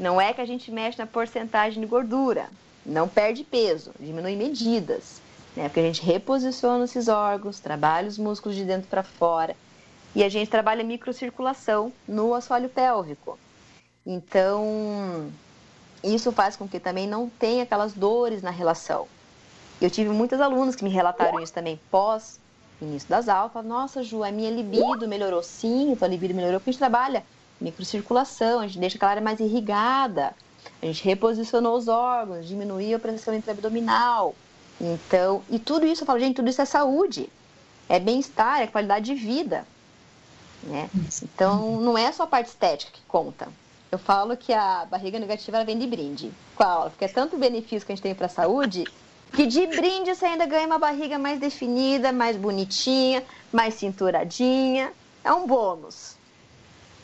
[0.00, 2.48] Não é que a gente mexe na porcentagem de gordura,
[2.84, 5.20] não perde peso, diminui medidas,
[5.54, 5.64] né?
[5.64, 9.54] Porque a gente reposiciona esses órgãos, trabalha os músculos de dentro para fora
[10.14, 13.38] e a gente trabalha microcirculação no assoalho pélvico.
[14.04, 15.30] Então,
[16.02, 19.06] isso faz com que também não tenha aquelas dores na relação.
[19.80, 22.40] Eu tive muitas alunas que me relataram isso também pós
[22.84, 23.64] início das aulas.
[23.64, 25.42] Nossa, Ju, a minha libido melhorou.
[25.42, 27.24] Sim, a libido melhorou porque a gente trabalha
[27.60, 30.34] microcirculação, a gente deixa aquela área mais irrigada.
[30.80, 34.34] A gente reposicionou os órgãos, diminuiu a pressão intraabdominal.
[34.80, 37.28] Então, e tudo isso, eu falo, gente, tudo isso é saúde,
[37.88, 39.64] é bem-estar, é qualidade de vida.
[40.62, 40.88] Né?
[41.22, 43.48] Então, não é só a parte estética que conta.
[43.90, 47.84] Eu falo que a barriga negativa ela vem de brinde aula, porque é tanto benefício
[47.84, 48.84] que a gente tem para a saúde,
[49.32, 53.22] que de brinde você ainda ganha uma barriga mais definida, mais bonitinha,
[53.52, 54.92] mais cinturadinha.
[55.24, 56.16] É um bônus.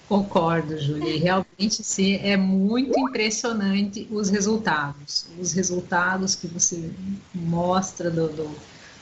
[0.08, 1.18] Concordo, Júlia.
[1.18, 5.26] Realmente sim, é muito impressionante os resultados.
[5.38, 6.90] Os resultados que você
[7.34, 8.50] mostra do, do,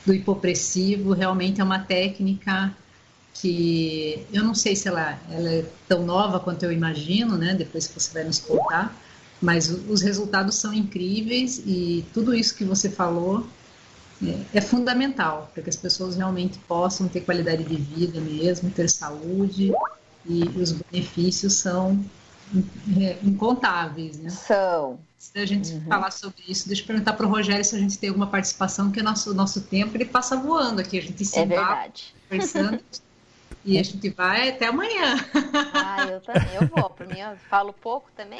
[0.05, 2.75] do hipopressivo realmente é uma técnica
[3.41, 7.53] que eu não sei se ela, ela é tão nova quanto eu imagino, né?
[7.53, 8.95] Depois que você vai nos contar,
[9.41, 13.45] mas os resultados são incríveis e tudo isso que você falou
[14.23, 18.89] é, é fundamental para que as pessoas realmente possam ter qualidade de vida mesmo, ter
[18.89, 19.71] saúde
[20.25, 22.03] e os benefícios são
[22.99, 24.29] é, incontáveis, né?
[24.29, 24.99] São.
[25.17, 25.81] Se a gente uhum.
[25.81, 28.91] falar sobre isso, deixa eu perguntar para o Rogério se a gente tem alguma participação,
[28.91, 32.15] que o nosso, nosso tempo ele passa voando aqui, a gente se é verdade.
[32.27, 32.79] conversando
[33.65, 35.15] e a gente vai até amanhã.
[35.73, 38.39] Ah, eu também, eu vou, para mim eu falo pouco também.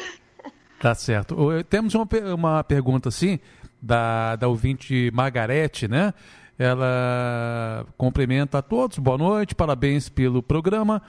[0.79, 1.35] Tá certo.
[1.69, 3.39] Temos uma, uma pergunta assim,
[3.81, 6.13] da, da ouvinte Margarete, né?
[6.57, 11.01] Ela cumprimenta a todos, boa noite, parabéns pelo programa.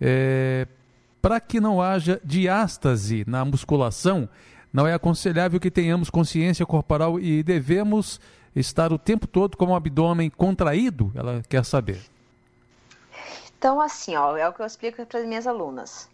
[0.00, 0.66] É,
[1.20, 4.28] Para que não haja diástase na musculação,
[4.72, 8.20] não é aconselhável que tenhamos consciência corporal e devemos
[8.54, 11.12] estar o tempo todo com o abdômen contraído?
[11.14, 12.00] Ela quer saber.
[13.62, 16.10] Então, assim, ó, é o que eu explico para as minhas alunas.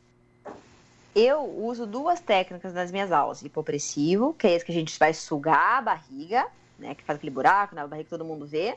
[1.15, 5.15] Eu uso duas técnicas nas minhas aulas: hipopressivo, que é esse que a gente vai
[5.15, 6.47] sugar a barriga,
[6.79, 8.77] né, que faz aquele buraco na barriga que todo mundo vê,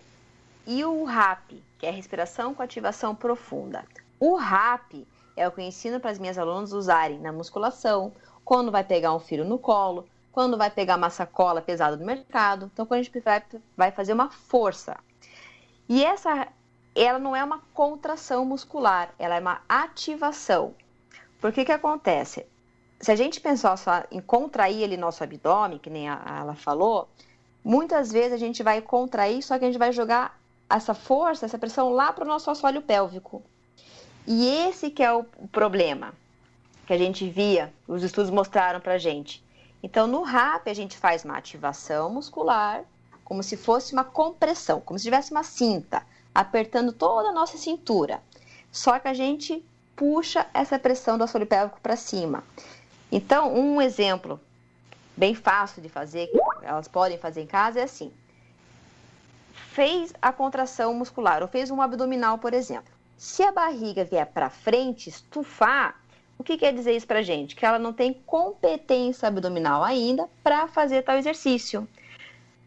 [0.65, 3.83] e o RAP, que é respiração com ativação profunda.
[4.17, 5.05] O RAP
[5.35, 8.13] é o que eu ensino para as minhas alunas usarem na musculação,
[8.45, 12.71] quando vai pegar um filho no colo, quando vai pegar uma sacola pesada do mercado.
[12.71, 13.43] Então, quando a gente vai,
[13.75, 14.95] vai fazer uma força.
[15.89, 16.47] E essa,
[16.95, 20.75] ela não é uma contração muscular, ela é uma ativação.
[21.39, 22.45] Por que que acontece?
[23.01, 27.09] se a gente pensar só em contrair ali nosso abdômen, que nem a, ela falou,
[27.63, 31.57] muitas vezes a gente vai contrair, só que a gente vai jogar essa força, essa
[31.57, 33.41] pressão lá para o nosso assoalho pélvico.
[34.27, 36.13] E esse que é o problema
[36.85, 39.43] que a gente via, os estudos mostraram para a gente.
[39.81, 42.83] Então, no RAP, a gente faz uma ativação muscular,
[43.25, 48.21] como se fosse uma compressão, como se tivesse uma cinta, apertando toda a nossa cintura.
[48.71, 49.63] Só que a gente
[49.95, 52.43] puxa essa pressão do assoalho pélvico para cima.
[53.11, 54.39] Então, um exemplo
[55.15, 58.11] bem fácil de fazer, que elas podem fazer em casa, é assim:
[59.71, 62.91] fez a contração muscular ou fez um abdominal, por exemplo.
[63.17, 66.01] Se a barriga vier para frente, estufar,
[66.37, 67.55] o que quer dizer isso para gente?
[67.55, 71.87] Que ela não tem competência abdominal ainda para fazer tal exercício.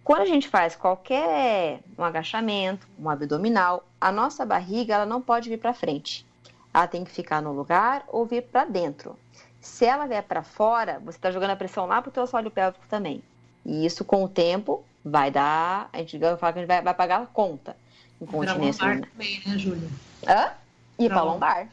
[0.05, 5.49] Quando a gente faz qualquer um agachamento, um abdominal, a nossa barriga ela não pode
[5.49, 6.27] vir para frente.
[6.75, 9.19] Ela tem que ficar no lugar ou vir para dentro.
[9.63, 12.51] Se ela vier para fora, você está jogando a pressão lá para o teu assoalho
[12.51, 13.23] pélvico também.
[13.65, 15.89] E isso, com o tempo, vai dar.
[15.91, 17.75] A gente fala que a gente vai, vai pagar a conta.
[18.21, 18.85] Incontinência.
[18.85, 19.89] Para lombar também, né, Júlia?
[20.29, 20.53] Hã?
[20.99, 21.69] E para lombar.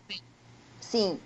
[0.79, 1.19] Sim.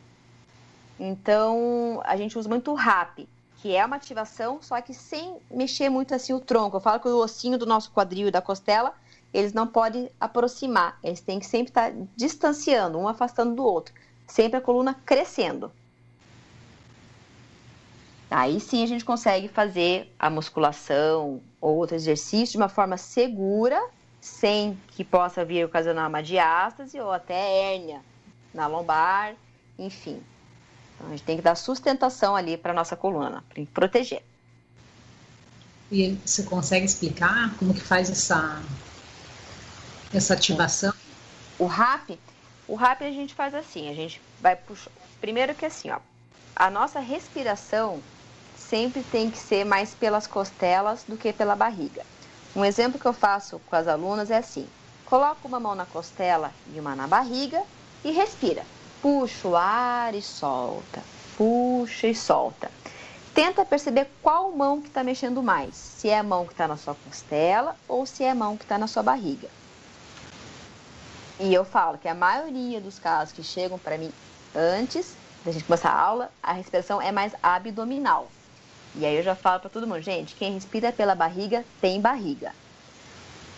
[0.99, 3.27] Então, a gente usa muito o RAP,
[3.65, 6.78] que é uma ativação, só que sem mexer muito assim o tronco.
[6.78, 8.93] Eu falo que o ossinho do nosso quadril e da costela,
[9.34, 10.99] eles não podem aproximar.
[11.04, 13.91] Eles têm que sempre estar distanciando, um afastando do outro.
[14.28, 15.71] Sempre a coluna crescendo.
[18.30, 23.84] Aí sim a gente consegue fazer a musculação ou outro exercício de uma forma segura,
[24.21, 28.01] sem que possa vir ocasionar uma diástase ou até hérnia
[28.54, 29.34] na lombar,
[29.80, 30.21] enfim.
[31.05, 34.23] Então a gente tem que dar sustentação ali para nossa coluna, para proteger.
[35.91, 38.59] E você consegue explicar como que faz essa
[40.11, 40.93] essa ativação?
[41.59, 42.17] O RAP,
[42.67, 44.91] o RAP a gente faz assim, a gente vai puxar.
[45.21, 45.99] Primeiro que assim, ó,
[46.55, 48.01] a nossa respiração
[48.57, 52.03] sempre tem que ser mais pelas costelas do que pela barriga.
[52.55, 54.67] Um exemplo que eu faço com as alunas é assim:
[55.05, 57.61] coloca uma mão na costela e uma na barriga
[58.03, 58.65] e respira.
[59.05, 60.99] Puxa o ar e solta.
[61.37, 62.71] Puxa e solta.
[63.35, 65.75] Tenta perceber qual mão que está mexendo mais.
[65.75, 68.63] Se é a mão que está na sua costela ou se é a mão que
[68.63, 69.47] está na sua barriga.
[71.39, 74.11] E eu falo que a maioria dos casos que chegam para mim
[74.55, 75.15] antes
[75.45, 78.27] da gente começar a aula, a respiração é mais abdominal.
[78.95, 82.55] E aí eu já falo para todo mundo, gente, quem respira pela barriga tem barriga.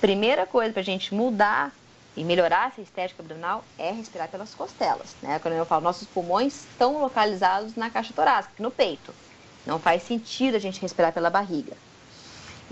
[0.01, 1.71] Primeira coisa para a gente mudar
[2.17, 5.37] e melhorar essa estética abdominal é respirar pelas costelas, né?
[5.39, 9.13] Quando eu falo, nossos pulmões estão localizados na caixa torácica, no peito.
[9.65, 11.77] Não faz sentido a gente respirar pela barriga.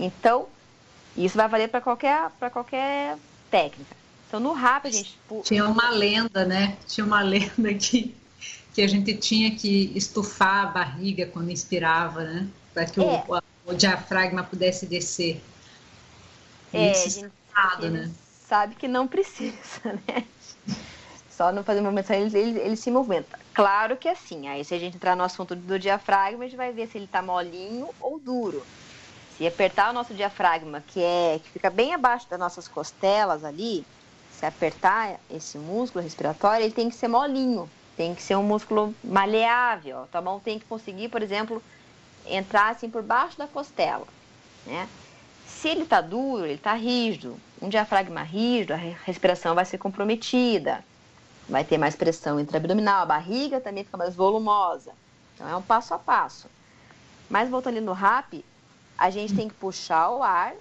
[0.00, 0.48] Então,
[1.16, 3.16] isso vai valer para qualquer, qualquer
[3.50, 3.96] técnica.
[4.26, 5.18] Então, no rápido, a gente.
[5.44, 6.76] Tinha uma lenda, né?
[6.86, 8.14] Tinha uma lenda que
[8.76, 12.46] que a gente tinha que estufar a barriga quando inspirava, né?
[12.74, 13.24] Para que é.
[13.26, 15.42] o, o, diafragma pudesse descer.
[16.74, 18.10] É, Isso a gente, errado, né?
[18.48, 20.24] Sabe que não precisa, né?
[21.30, 23.38] Só não fazer movimentação, ele, ele, ele se movimenta.
[23.52, 26.56] Claro que é assim, aí se a gente entrar no assunto do diafragma, a gente
[26.56, 28.66] vai ver se ele está molinho ou duro.
[29.36, 33.84] Se apertar o nosso diafragma, que é que fica bem abaixo das nossas costelas ali,
[34.30, 38.94] se apertar esse músculo respiratório, ele tem que ser molinho, tem que ser um músculo
[39.04, 40.04] maleável.
[40.04, 41.62] A tua mão tem que conseguir, por exemplo,
[42.24, 44.06] entrar assim por baixo da costela,
[44.64, 44.88] né?
[45.60, 47.40] Se ele está duro, ele está rígido.
[47.62, 50.84] Um diafragma rígido, a respiração vai ser comprometida.
[51.48, 54.92] Vai ter mais pressão intraabdominal, a barriga também fica mais volumosa.
[55.34, 56.48] Então é um passo a passo.
[57.30, 58.44] Mas voltando ali no RAP,
[58.98, 60.54] a gente tem que puxar o ar.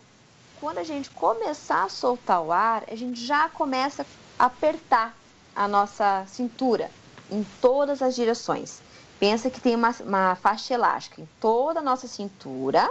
[0.62, 4.06] Quando a gente começar a soltar o ar, a gente já começa
[4.40, 5.14] a apertar
[5.54, 6.90] a nossa cintura
[7.30, 8.82] em todas as direções.
[9.20, 12.90] Pensa que tem uma, uma faixa elástica em toda a nossa cintura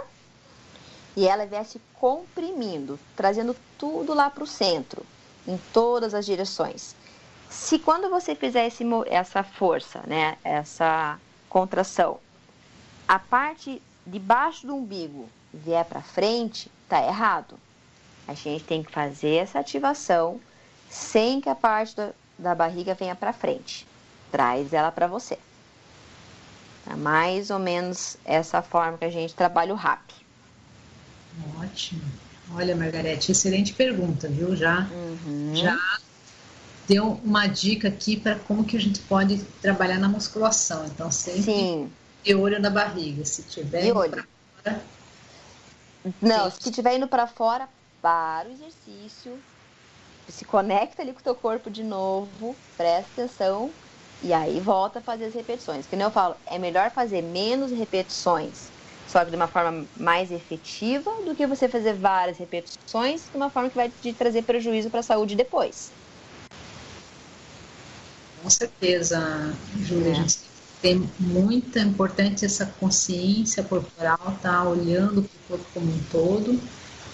[1.15, 5.05] e ela se comprimindo, trazendo tudo lá para o centro,
[5.47, 6.95] em todas as direções.
[7.49, 12.19] Se quando você fizer esse, essa força, né, essa contração,
[13.07, 17.57] a parte de baixo do umbigo vier para frente, tá errado.
[18.27, 20.39] A gente tem que fazer essa ativação
[20.89, 23.87] sem que a parte da, da barriga venha para frente
[24.31, 25.39] traz ela para você.
[26.91, 30.24] É mais ou menos essa forma que a gente trabalha o RAP.
[31.59, 32.01] Ótimo.
[32.53, 34.55] Olha, Margarete, excelente pergunta, viu?
[34.55, 35.55] Já, uhum.
[35.55, 35.77] já
[36.87, 40.85] deu uma dica aqui para como que a gente pode trabalhar na musculação.
[40.85, 41.91] Então, sempre Sim.
[42.23, 43.25] de olho na barriga.
[43.25, 44.23] Se tiver de olho.
[44.63, 44.81] Fora,
[46.21, 47.67] Não, se tiver indo para fora,
[48.01, 49.37] para o exercício,
[50.29, 53.71] se conecta ali com o teu corpo de novo, presta atenção
[54.21, 55.85] E aí volta a fazer as repetições.
[55.87, 58.69] Que nem eu falo, é melhor fazer menos repetições,
[59.07, 63.49] só que de uma forma mais efetiva, do que você fazer várias repetições de uma
[63.49, 65.91] forma que vai te trazer prejuízo para a saúde depois.
[68.41, 70.09] Com certeza, Júlia.
[70.09, 70.11] É.
[70.11, 70.39] A gente
[70.81, 76.61] tem muita importante essa consciência corporal, tá olhando para o corpo como um todo,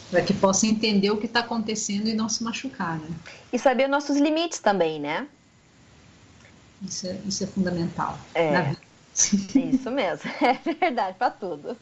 [0.10, 3.10] para que possa entender o que está acontecendo e não se machucar, né?
[3.54, 5.26] E saber nossos limites também, né?
[6.86, 8.20] Isso é, isso é fundamental.
[8.36, 8.76] É.
[9.14, 11.78] Isso mesmo, é verdade para tudo.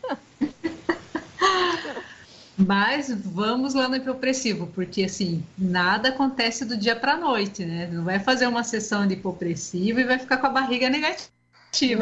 [2.57, 7.87] Mas vamos lá no hipopressivo, porque assim, nada acontece do dia para noite, né?
[7.87, 11.29] Não vai fazer uma sessão de hipopressivo e vai ficar com a barriga negativa.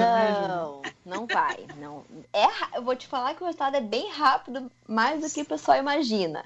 [0.02, 1.58] Né, não, né, não vai.
[1.78, 2.04] Não.
[2.34, 5.46] É, eu vou te falar que o resultado é bem rápido, mais do que o
[5.46, 6.44] pessoal imagina.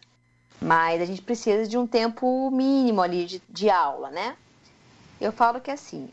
[0.60, 4.36] Mas a gente precisa de um tempo mínimo ali de, de aula, né?
[5.22, 6.10] Eu falo que assim,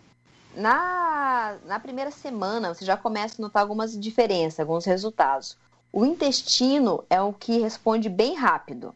[0.59, 5.57] na, na primeira semana você já começa a notar algumas diferenças, alguns resultados.
[5.93, 8.95] O intestino é o que responde bem rápido.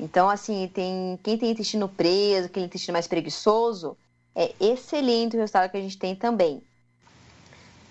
[0.00, 3.96] Então, assim, tem quem tem intestino preso, aquele intestino mais preguiçoso,
[4.34, 6.62] é excelente o resultado que a gente tem também.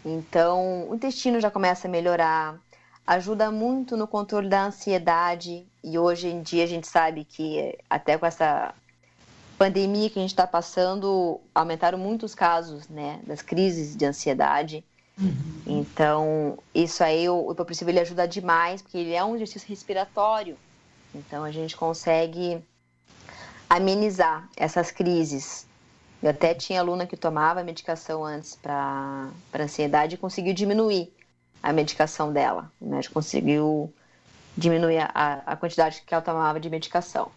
[0.03, 2.57] Então, o intestino já começa a melhorar,
[3.05, 8.17] ajuda muito no controle da ansiedade, e hoje em dia a gente sabe que até
[8.17, 8.73] com essa
[9.57, 14.83] pandemia que a gente está passando, aumentaram muitos casos, né, das crises de ansiedade.
[15.19, 15.33] Uhum.
[15.65, 20.57] Então, isso aí, o hipopressivo ele ajuda demais, porque ele é um exercício respiratório.
[21.13, 22.63] Então, a gente consegue
[23.69, 25.65] amenizar essas crises.
[26.21, 31.11] Eu até tinha aluna que tomava medicação antes para ansiedade e conseguiu diminuir
[31.61, 32.71] a medicação dela.
[32.79, 33.93] O médico conseguiu
[34.55, 37.31] diminuir a, a quantidade que ela tomava de medicação.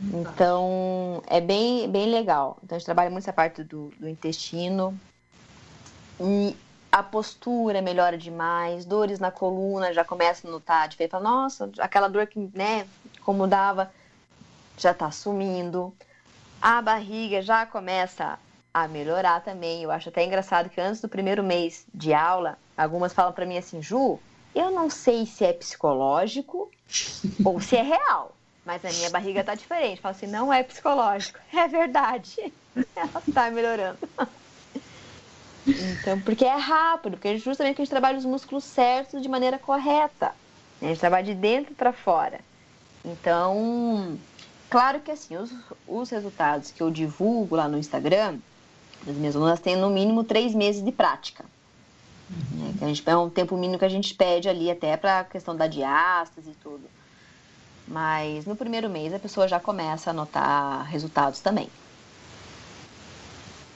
[0.00, 2.58] Então, é bem, bem legal.
[2.62, 4.98] Então, a gente trabalha muito essa parte do, do intestino.
[6.20, 6.56] E
[6.90, 12.06] a postura melhora demais, dores na coluna já começa a notar de feito, nossa, aquela
[12.06, 12.86] dor que, né,
[13.18, 13.90] incomodava
[14.76, 15.94] já tá sumindo.
[16.60, 18.38] A barriga já começa
[18.74, 19.82] a melhorar também.
[19.82, 23.56] Eu acho até engraçado que antes do primeiro mês de aula, algumas falam para mim
[23.56, 24.18] assim, Ju,
[24.54, 26.70] eu não sei se é psicológico
[27.44, 30.00] ou se é real, mas a minha barriga tá diferente.
[30.00, 32.52] Falo assim, não é psicológico, é verdade.
[32.96, 33.98] Ela tá melhorando.
[35.66, 40.34] Então, porque é rápido, porque justamente a gente trabalha os músculos certos de maneira correta.
[40.80, 42.40] A gente trabalha de dentro para fora.
[43.04, 44.18] Então,
[44.68, 45.52] claro que assim, os,
[45.86, 48.38] os resultados que eu divulgo lá no Instagram,
[49.06, 51.44] as minhas alunas têm no mínimo três meses de prática.
[52.30, 52.74] Né?
[52.78, 55.24] Que a gente, é um tempo mínimo que a gente pede ali até para a
[55.24, 56.82] questão da diástase e tudo.
[57.86, 61.68] Mas no primeiro mês a pessoa já começa a notar resultados também.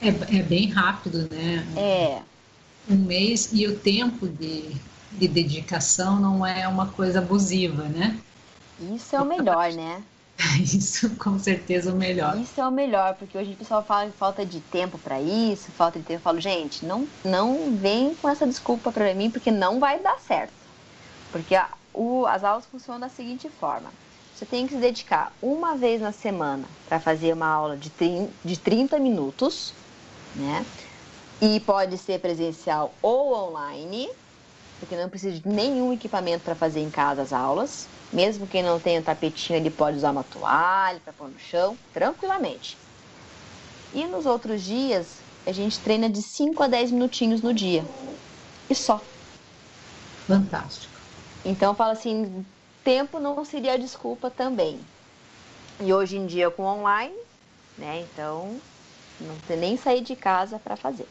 [0.01, 1.65] É, é bem rápido, né?
[1.75, 2.21] É.
[2.89, 4.75] Um mês e o tempo de,
[5.11, 8.17] de dedicação não é uma coisa abusiva, né?
[8.79, 10.03] Isso é o melhor, né?
[10.61, 12.37] Isso com certeza é o melhor.
[12.37, 15.71] Isso é o melhor, porque hoje o pessoal fala que falta de tempo para isso,
[15.71, 16.19] falta de tempo.
[16.19, 20.19] Eu falo, gente, não, não vem com essa desculpa para mim, porque não vai dar
[20.19, 20.53] certo.
[21.31, 23.89] Porque a, o, as aulas funcionam da seguinte forma:
[24.35, 27.91] você tem que se dedicar uma vez na semana para fazer uma aula de,
[28.45, 29.73] de 30 minutos
[30.37, 30.65] né?
[31.41, 34.09] E pode ser presencial ou online,
[34.79, 37.87] porque não precisa de nenhum equipamento para fazer em casa as aulas.
[38.11, 41.77] Mesmo quem não tem um tapetinho, ele pode usar uma toalha para pôr no chão,
[41.93, 42.77] tranquilamente.
[43.93, 47.83] E nos outros dias, a gente treina de 5 a 10 minutinhos no dia.
[48.69, 49.01] E só.
[50.27, 50.96] Fantástico.
[51.45, 52.45] Então, fala assim,
[52.83, 54.79] tempo não seria desculpa também.
[55.79, 57.15] E hoje em dia com online,
[57.77, 58.01] né?
[58.01, 58.59] Então,
[59.19, 61.07] não ter nem sair de casa para fazer.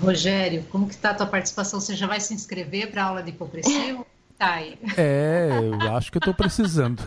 [0.00, 1.80] Rogério, como que está a tua participação?
[1.80, 4.06] Você já vai se inscrever para a aula de hipopressivo?
[4.38, 4.78] Tá aí.
[4.98, 7.02] É, eu acho que eu estou precisando.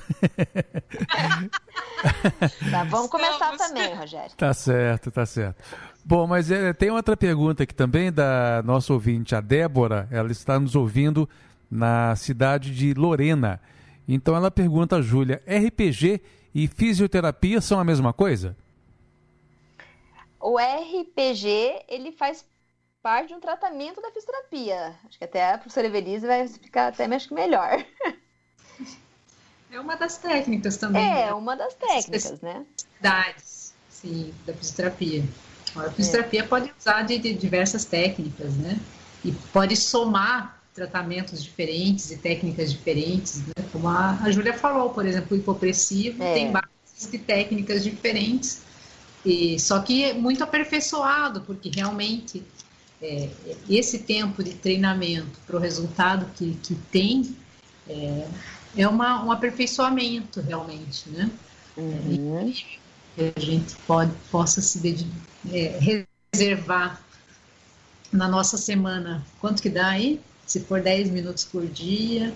[2.72, 4.32] tá, vamos começar também, Rogério.
[4.36, 5.64] Tá certo, tá certo.
[6.10, 10.08] Bom, mas é, tem outra pergunta aqui também da nossa ouvinte, a Débora.
[10.10, 11.30] Ela está nos ouvindo
[11.69, 13.62] na cidade de Lorena.
[14.08, 16.20] Então ela pergunta, Júlia, RPG
[16.55, 18.57] e fisioterapia são a mesma coisa?
[20.39, 22.43] o RPG ele faz
[23.03, 24.95] parte de um tratamento da fisioterapia.
[25.07, 27.86] Acho que até a professora Evelise vai explicar até acho que melhor.
[29.72, 30.99] É uma das técnicas também.
[30.99, 31.34] É, né?
[31.36, 32.66] uma das técnicas, né?
[33.88, 35.24] Sim, da fisioterapia.
[35.76, 36.43] A fisioterapia é.
[36.43, 38.80] pode usar de, de, diversas técnicas, né?
[39.24, 43.53] E pode somar tratamentos diferentes e técnicas diferentes, né?
[43.72, 46.34] Como a, a Júlia falou, por exemplo, o hipopressivo é.
[46.34, 48.61] tem bases de técnicas diferentes
[49.26, 52.43] E, só que é muito aperfeiçoado, porque realmente
[53.01, 53.30] é,
[53.70, 57.36] esse tempo de treinamento para o resultado que, que tem
[57.88, 58.28] é,
[58.78, 61.30] é uma, um aperfeiçoamento realmente, né?
[61.78, 62.53] Uhum.
[63.16, 65.10] Que a gente pode, possa se dedicar,
[65.51, 65.80] é,
[66.34, 67.01] reservar
[68.12, 70.20] na nossa semana, quanto que dá aí?
[70.45, 72.34] Se for 10 minutos por dia,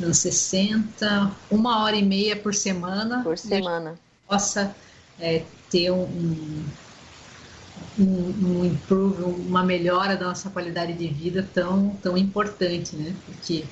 [0.00, 3.22] nos 60, uma hora e meia por semana.
[3.22, 3.98] Por semana.
[4.26, 4.74] Possa
[5.20, 6.64] é, ter um,
[7.98, 13.14] um, um improve, uma melhora da nossa qualidade de vida tão, tão importante, né?
[13.26, 13.64] Porque,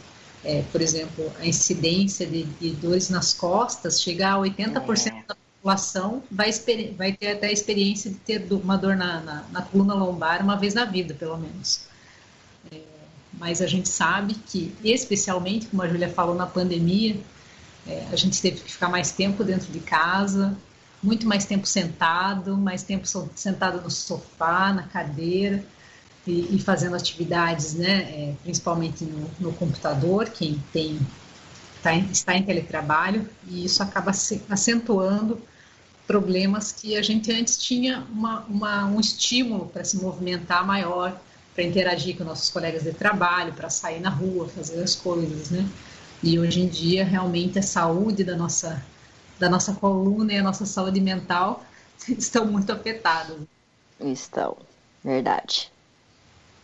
[0.45, 5.25] é, por exemplo, a incidência de, de dores nas costas chega a 80% é.
[5.27, 6.51] da população vai,
[6.97, 10.57] vai ter até a experiência de ter uma dor na, na, na coluna lombar uma
[10.57, 11.83] vez na vida, pelo menos.
[12.73, 12.81] É,
[13.35, 17.21] mas a gente sabe que, especialmente, como a Júlia falou, na pandemia,
[17.87, 20.57] é, a gente teve que ficar mais tempo dentro de casa,
[21.03, 25.63] muito mais tempo sentado, mais tempo sentado no sofá, na cadeira
[26.27, 30.99] e, e fazendo atividades, né, é, principalmente no, no, computador, quem tem
[31.83, 35.41] tá está em teletrabalho e isso acaba se, acentuando
[36.11, 41.17] problemas que a gente antes tinha uma, uma, um estímulo para se movimentar maior,
[41.55, 45.65] para interagir com nossos colegas de trabalho, para sair na rua, fazer as coisas, né?
[46.21, 48.85] E hoje em dia realmente a saúde da nossa
[49.39, 51.65] da nossa coluna e a nossa saúde mental
[52.11, 53.39] estão muito afetadas.
[54.01, 54.57] Estão,
[55.05, 55.71] verdade.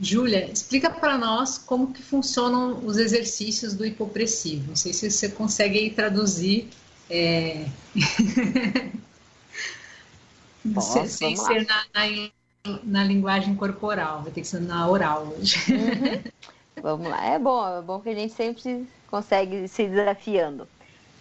[0.00, 4.70] Júlia, explica para nós como que funcionam os exercícios do hipopressivo.
[4.70, 6.68] Não sei se você consegue traduzir
[7.08, 7.66] é...
[10.74, 15.56] Posso, sem ser na, na, na, linguagem corporal, vai ter que ser na oral hoje.
[15.72, 16.32] Uhum.
[16.82, 20.68] Vamos lá, é bom, é bom que a gente sempre consegue se desafiando.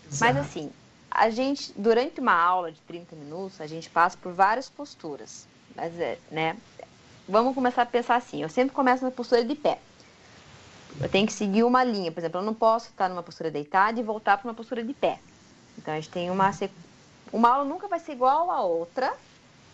[0.08, 0.34] Exato.
[0.34, 0.72] Mas assim,
[1.10, 5.48] a gente, durante uma aula de 30 minutos, a gente passa por várias posturas.
[5.76, 6.58] Mas é, né?
[7.28, 8.42] Vamos começar a pensar assim.
[8.42, 9.80] Eu sempre começo na postura de pé.
[11.00, 12.12] Eu tenho que seguir uma linha.
[12.12, 14.94] Por exemplo, eu não posso estar numa postura deitada e voltar para uma postura de
[14.94, 15.20] pé.
[15.78, 16.52] Então a gente tem uma
[17.32, 19.14] uma aula nunca vai ser igual a outra,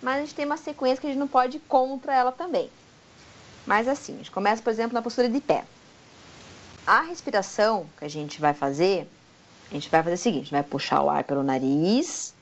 [0.02, 2.70] mas a gente tem uma sequência que a gente não pode ir contra ela também.
[3.66, 5.64] Mas assim, a gente começa, por exemplo, na postura de pé.
[6.86, 9.08] A respiração que a gente vai fazer
[9.72, 12.34] a gente vai fazer o seguinte: vai puxar o ar pelo nariz,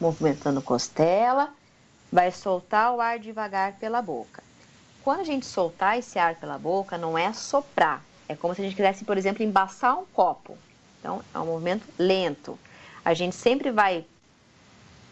[0.00, 1.50] movimentando costela,
[2.10, 4.42] vai soltar o ar devagar pela boca.
[5.04, 8.64] Quando a gente soltar esse ar pela boca, não é soprar, é como se a
[8.64, 10.58] gente quisesse, por exemplo, embaçar um copo.
[10.98, 12.58] Então, é um movimento lento.
[13.04, 14.04] A gente sempre vai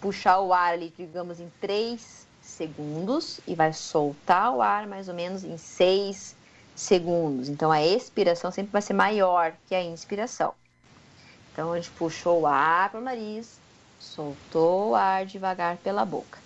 [0.01, 5.14] puxar o ar ali, digamos, em 3 segundos e vai soltar o ar mais ou
[5.14, 6.34] menos em 6
[6.74, 7.48] segundos.
[7.48, 10.55] Então, a expiração sempre vai ser maior que a inspiração.
[11.53, 13.59] Então a gente puxou o ar para o nariz,
[13.98, 16.38] soltou o ar devagar pela boca.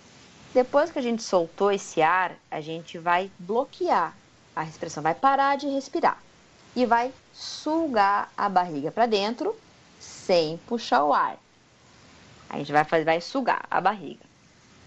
[0.53, 4.15] Depois que a gente soltou esse ar, a gente vai bloquear
[4.55, 6.17] a respiração, vai parar de respirar
[6.75, 9.55] e vai sugar a barriga para dentro
[9.99, 11.37] sem puxar o ar.
[12.55, 14.23] A gente vai fazer, vai sugar a barriga.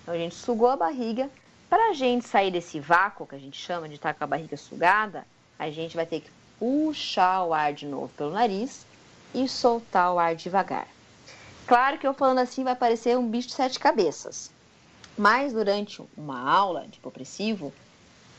[0.01, 1.29] Então a gente sugou a barriga.
[1.69, 4.57] Para a gente sair desse vácuo que a gente chama de estar com a barriga
[4.57, 5.27] sugada,
[5.59, 8.87] a gente vai ter que puxar o ar de novo pelo nariz
[9.35, 10.89] e soltar o ar devagar.
[11.67, 14.51] Claro que eu falando assim vai parecer um bicho de sete cabeças,
[15.15, 17.71] mas durante uma aula de hipopressivo,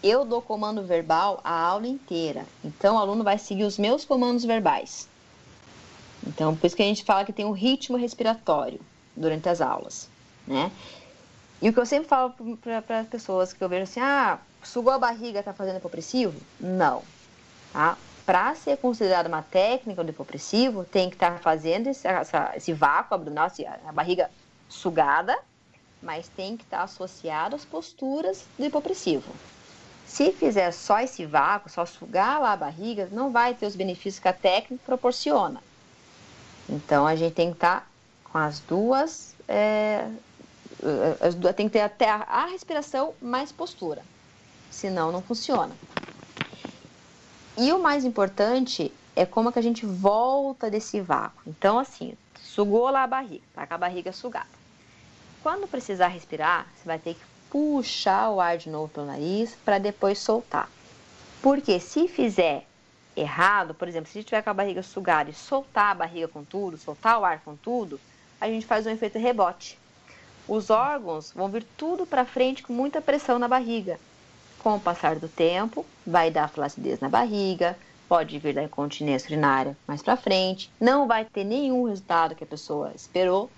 [0.02, 2.48] eu dou comando verbal a aula inteira.
[2.66, 5.08] Então o aluno vai seguir os meus comandos verbais.
[6.26, 8.82] Então, por isso que a gente fala que tem um ritmo respiratório
[9.16, 10.10] durante as aulas,
[10.48, 10.72] né?
[11.62, 12.34] E o que eu sempre falo
[12.86, 16.40] para as pessoas que eu vejo assim, ah, sugou a barriga, tá fazendo hipopressivo?
[16.60, 17.04] Não,
[17.74, 17.98] tá?
[18.30, 22.72] para ser considerada uma técnica do hipopressivo, tem que estar tá fazendo esse, essa, esse
[22.72, 23.52] vácuo abdominal,
[23.88, 24.30] a barriga
[24.70, 25.36] sugada,
[26.00, 29.34] mas tem que estar tá associado às posturas do hipopressivo.
[30.06, 34.20] Se fizer só esse vácuo, só sugar lá a barriga, não vai ter os benefícios
[34.20, 35.64] que a técnica proporciona.
[36.70, 37.88] Então a gente tem que estar tá
[38.32, 40.08] com as duas, é,
[41.20, 44.02] as duas, tem que ter até a, a respiração mais postura,
[44.70, 45.76] senão não funciona.
[47.58, 51.42] E o mais importante é como que a gente volta desse vácuo.
[51.46, 54.48] Então, assim, sugou lá a barriga, tá com a barriga sugada.
[55.44, 59.78] Quando precisar respirar, você vai ter que puxar o ar de novo pelo nariz para
[59.78, 60.70] depois soltar.
[61.42, 62.66] Porque se fizer
[63.16, 66.78] errado, por exemplo, se tiver com a barriga sugada e soltar a barriga com tudo,
[66.78, 68.00] soltar o ar com tudo,
[68.40, 69.78] a gente faz um efeito rebote.
[70.48, 74.00] Os órgãos vão vir tudo para frente com muita pressão na barriga.
[74.60, 77.78] Com o passar do tempo, vai dar flacidez na barriga,
[78.10, 82.48] pode vir da incontinência urinária mais para frente, não vai ter nenhum resultado que a
[82.48, 83.50] pessoa esperou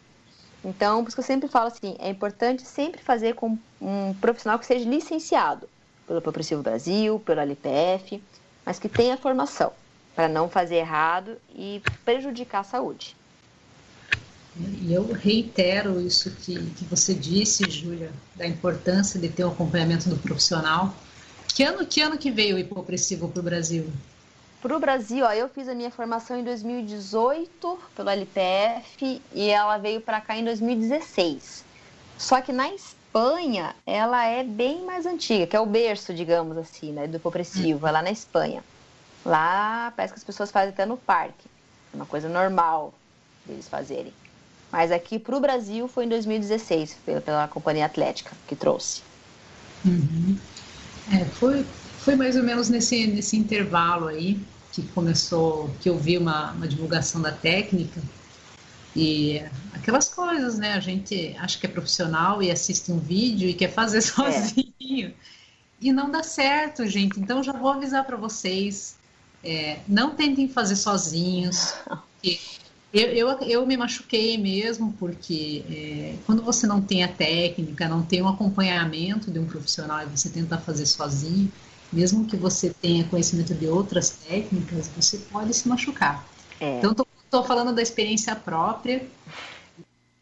[0.64, 4.60] Então, por isso que eu sempre falo assim, é importante sempre fazer com um profissional
[4.60, 5.68] que seja licenciado
[6.06, 8.22] pelo Progressivo Brasil, pelo LPF,
[8.66, 9.72] mas que tenha formação
[10.16, 13.16] para não fazer errado e prejudicar a saúde.
[14.56, 19.52] E eu reitero isso que, que você disse, Júlia, da importância de ter o um
[19.52, 20.93] acompanhamento do profissional.
[21.54, 23.89] Que ano, que ano que veio o hipopressivo para o Brasil?
[24.62, 29.78] Para o Brasil, ó, eu fiz a minha formação em 2018 pelo LPF e ela
[29.78, 31.64] veio para cá em 2016.
[32.18, 36.91] Só que na Espanha, ela é bem mais antiga, que é o berço, digamos assim,
[36.91, 37.89] né, do hipopressivo, hum.
[37.89, 38.64] é lá na Espanha.
[39.26, 41.49] Lá parece que as pessoas fazem até no parque,
[41.91, 42.93] é uma coisa normal
[43.45, 44.14] deles fazerem.
[44.72, 49.01] Mas aqui para o Brasil foi em 2016, pela, pela Companhia Atlética que trouxe.
[49.86, 50.38] Uhum.
[51.11, 51.65] É, foi,
[51.99, 54.39] foi mais ou menos nesse, nesse intervalo aí
[54.72, 58.01] que começou, que eu vi uma, uma divulgação da técnica
[58.95, 59.41] e
[59.74, 60.74] aquelas coisas, né?
[60.74, 65.09] A gente acha que é profissional e assiste um vídeo e quer fazer sozinho.
[65.09, 65.13] É.
[65.82, 67.19] E não dá certo, gente.
[67.19, 68.95] Então já vou avisar para vocês.
[69.43, 71.74] É, não tentem fazer sozinhos.
[72.94, 78.04] Eu, eu, eu me machuquei mesmo, porque é, quando você não tem a técnica, não
[78.04, 81.50] tem um acompanhamento de um profissional e você tenta fazer sozinho,
[81.92, 86.28] mesmo que você tenha conhecimento de outras técnicas, você pode se machucar.
[86.60, 86.80] É.
[86.80, 89.08] Então, estou falando da experiência própria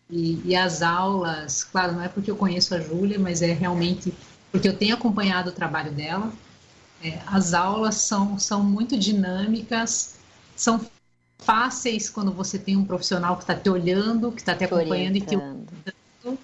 [0.09, 4.13] e, e, as aulas, claro, não é porque eu conheço a Júlia, mas é realmente
[4.51, 6.31] porque eu tenho acompanhado o trabalho dela.
[7.03, 10.15] É, as aulas são, são muito dinâmicas,
[10.55, 10.79] são
[11.39, 15.21] fáceis quando você tem um profissional que está te olhando, que está te acompanhando e
[15.21, 16.39] te orientando.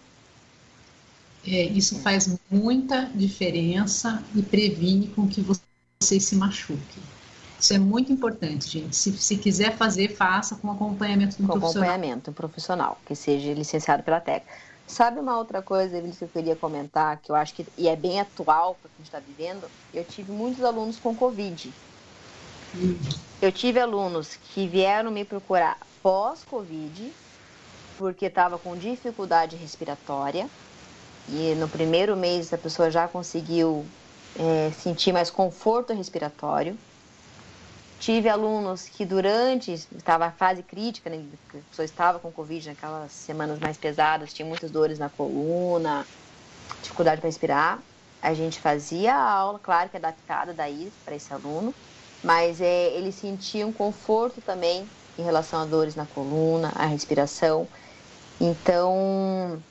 [1.48, 7.00] É, isso faz muita diferença e previne com que você se machuque.
[7.60, 8.96] Isso é muito importante, gente.
[8.96, 11.90] Se, se quiser fazer, faça com acompanhamento do com profissional.
[11.90, 14.52] acompanhamento profissional, que seja licenciado pela técnica.
[14.88, 17.96] Sabe uma outra coisa, Evelyn, que eu queria comentar, que eu acho que e é
[17.96, 19.70] bem atual para o que a gente está vivendo?
[19.94, 21.72] Eu tive muitos alunos com Covid.
[23.42, 27.14] Eu tive alunos que vieram me procurar pós-Covid,
[27.98, 30.50] porque estava com dificuldade respiratória,
[31.30, 33.86] e no primeiro mês a pessoa já conseguiu
[34.38, 36.78] é, sentir mais conforto respiratório.
[38.00, 41.24] Tive alunos que durante, estava a fase crítica, né,
[41.54, 46.06] a pessoa estava com Covid naquelas semanas mais pesadas, tinha muitas dores na coluna,
[46.82, 47.80] dificuldade para respirar.
[48.22, 51.74] A gente fazia a aula, claro que adaptada daí para esse aluno,
[52.26, 57.68] mas é, ele sentia um conforto também em relação a dores na coluna, a respiração.
[58.42, 59.62] Então,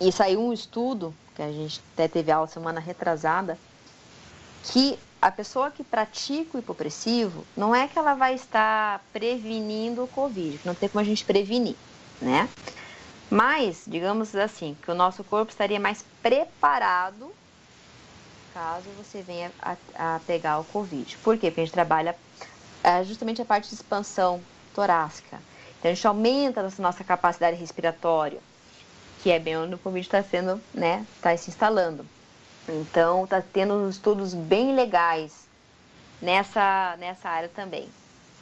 [0.00, 3.56] e saiu um estudo, que a gente até teve aula semana retrasada,
[4.64, 10.08] que a pessoa que pratica o hipopressivo, não é que ela vai estar prevenindo o
[10.08, 11.76] Covid, não tem como a gente prevenir,
[12.20, 12.48] né?
[13.30, 17.32] Mas, digamos assim, que o nosso corpo estaria mais preparado
[18.52, 21.16] caso você venha a, a pegar o Covid.
[21.18, 21.50] Por quê?
[21.50, 22.16] Porque a gente trabalha
[22.82, 24.40] é, justamente a parte de expansão
[24.74, 25.40] torácica.
[25.78, 28.38] Então, a gente aumenta a nossa capacidade respiratória,
[29.22, 32.06] que é bem onde o Covid está sendo, né, está se instalando.
[32.68, 35.46] Então, está tendo estudos bem legais
[36.20, 37.88] nessa, nessa área também.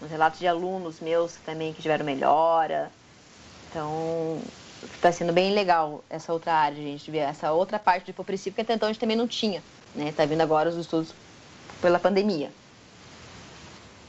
[0.01, 2.91] Os relatos de alunos meus também que tiveram melhora.
[3.69, 4.41] Então,
[4.83, 8.75] está sendo bem legal essa outra área, gente, essa outra parte do hipopressivo que até
[8.75, 9.63] então a gente também não tinha.
[9.95, 10.13] Né?
[10.13, 11.15] Tá vindo agora os estudos
[11.81, 12.51] pela pandemia.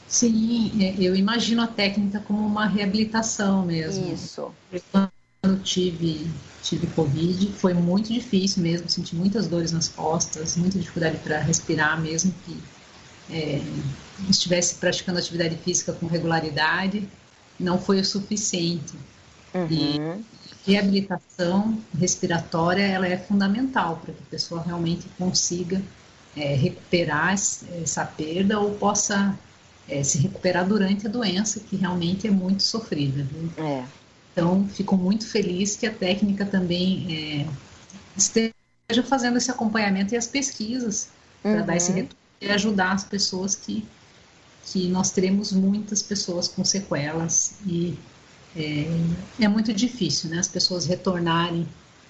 [0.07, 4.13] Sim, é, eu imagino a técnica como uma reabilitação mesmo.
[4.13, 4.53] Isso.
[4.91, 6.29] Quando tive,
[6.61, 11.99] tive Covid, foi muito difícil mesmo, senti muitas dores nas costas, muita dificuldade para respirar
[11.99, 12.61] mesmo que
[13.29, 13.61] é,
[14.29, 17.07] estivesse praticando atividade física com regularidade,
[17.57, 18.93] não foi o suficiente.
[19.53, 19.67] Uhum.
[19.69, 25.82] E reabilitação respiratória ela é fundamental para que a pessoa realmente consiga
[26.36, 29.38] é, recuperar essa perda ou possa
[29.88, 33.28] é, se recuperar durante a doença, que realmente é muito sofrida.
[33.57, 33.84] É.
[34.32, 37.47] Então, fico muito feliz que a técnica também é,
[38.16, 38.53] esteja
[39.03, 41.09] fazendo esse acompanhamento e as pesquisas
[41.43, 41.53] uhum.
[41.53, 43.86] para dar esse retorno e ajudar as pessoas que,
[44.66, 47.97] que nós teremos muitas pessoas com sequelas e
[48.56, 48.86] é,
[49.39, 50.39] é muito difícil, né?
[50.39, 51.68] As pessoas retornarem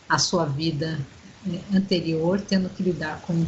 [0.10, 1.00] à sua vida
[1.48, 3.46] é, anterior, tendo que lidar com,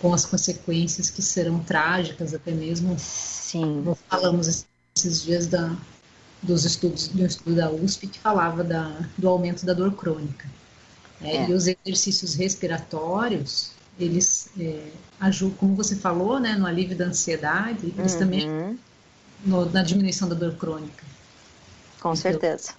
[0.00, 2.96] com as consequências que serão trágicas, até mesmo.
[2.98, 3.82] Sim.
[3.82, 4.66] Nós falamos
[4.96, 5.76] esses dias da,
[6.42, 10.48] dos estudos, de um estudo da USP que falava da, do aumento da dor crônica.
[11.20, 11.50] É, é.
[11.50, 14.88] E os exercícios respiratórios, eles é,
[15.20, 18.18] ajudam, como você falou, né, no alívio da ansiedade, eles uhum.
[18.18, 18.78] também
[19.44, 21.13] no, na diminuição da dor crônica.
[22.04, 22.74] Com certeza.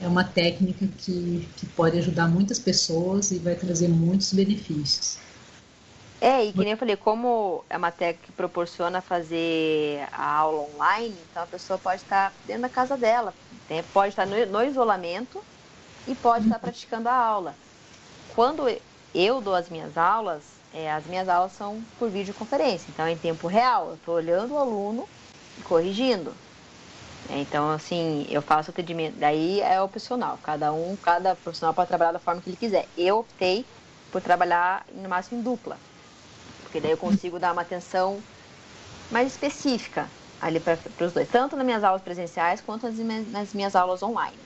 [0.00, 5.18] é uma técnica que, que pode ajudar muitas pessoas e vai trazer muitos benefícios.
[6.20, 10.68] É, e que nem eu falei, como é uma técnica que proporciona fazer a aula
[10.72, 13.34] online, então a pessoa pode estar dentro da casa dela,
[13.92, 15.42] pode estar no, no isolamento
[16.06, 17.56] e pode estar praticando a aula.
[18.36, 18.68] Quando
[19.12, 23.16] eu dou as minhas aulas, é, as minhas aulas são por videoconferência, então é em
[23.16, 25.08] tempo real, eu estou olhando o aluno
[25.58, 26.32] e corrigindo.
[27.28, 32.20] Então, assim, eu faço atendimento, daí é opcional, cada um, cada profissional pode trabalhar da
[32.20, 32.90] forma que ele quiser.
[32.96, 33.70] Eu optei
[34.10, 35.82] por trabalhar no máximo em dupla
[36.62, 38.26] porque daí eu consigo dar uma atenção
[39.10, 42.86] mais específica ali para os dois, tanto nas minhas aulas presenciais quanto
[43.30, 44.44] nas minhas aulas online,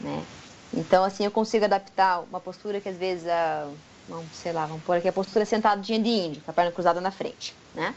[0.00, 0.28] né?
[0.72, 3.74] Então, assim, eu consigo adaptar uma postura que às vezes, a,
[4.06, 7.00] vamos, sei lá, vamos pôr aqui a postura sentadinha de índio, com a perna cruzada
[7.00, 7.96] na frente, né?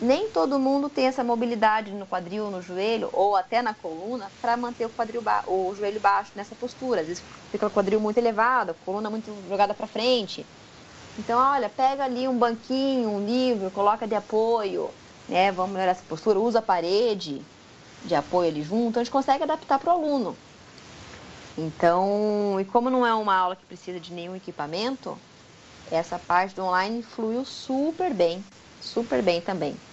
[0.00, 4.56] Nem todo mundo tem essa mobilidade no quadril, no joelho ou até na coluna para
[4.56, 7.00] manter o quadril o joelho baixo nessa postura.
[7.00, 10.46] Às vezes fica o quadril muito elevado, a coluna muito jogada para frente.
[11.18, 14.90] Então, olha, pega ali um banquinho, um livro, coloca de apoio,
[15.26, 15.50] né?
[15.52, 17.50] Vamos melhorar essa postura, usa a parede
[18.04, 20.42] de apoio ali junto, a gente consegue adaptar para o aluno.
[21.56, 25.22] Então, e como não é uma aula que precisa de nenhum equipamento,
[25.86, 29.85] essa parte do online fluiu super bem, super bem também.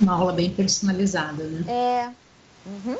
[0.00, 1.64] Uma aula bem personalizada, né?
[1.66, 2.10] É.
[2.66, 2.96] Uhum.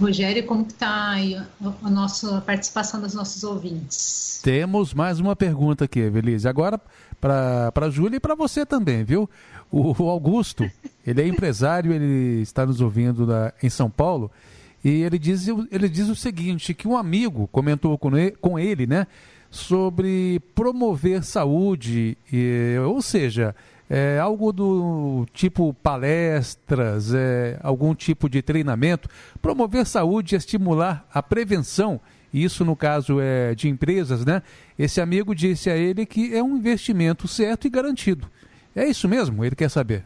[0.00, 4.40] Rogério, como que está a, a nossa participação dos nossos ouvintes?
[4.42, 6.46] Temos mais uma pergunta aqui, Evelise.
[6.46, 6.80] Agora
[7.20, 9.28] para a Júlia e para você também, viu?
[9.70, 10.70] O, o, Augusto,
[11.06, 14.30] ele é empresário, ele está nos ouvindo na, em São Paulo
[14.84, 18.86] e ele diz, ele diz o seguinte, que um amigo comentou com ele, com ele
[18.86, 19.06] né,
[19.50, 23.54] sobre promover saúde, e, ou seja,
[23.88, 29.08] é, algo do tipo palestras, é, algum tipo de treinamento,
[29.40, 32.00] promover saúde e estimular a prevenção,
[32.32, 34.42] isso no caso é de empresas, né?
[34.78, 38.30] Esse amigo disse a ele que é um investimento certo e garantido.
[38.74, 39.44] É isso mesmo?
[39.44, 40.04] Ele quer saber.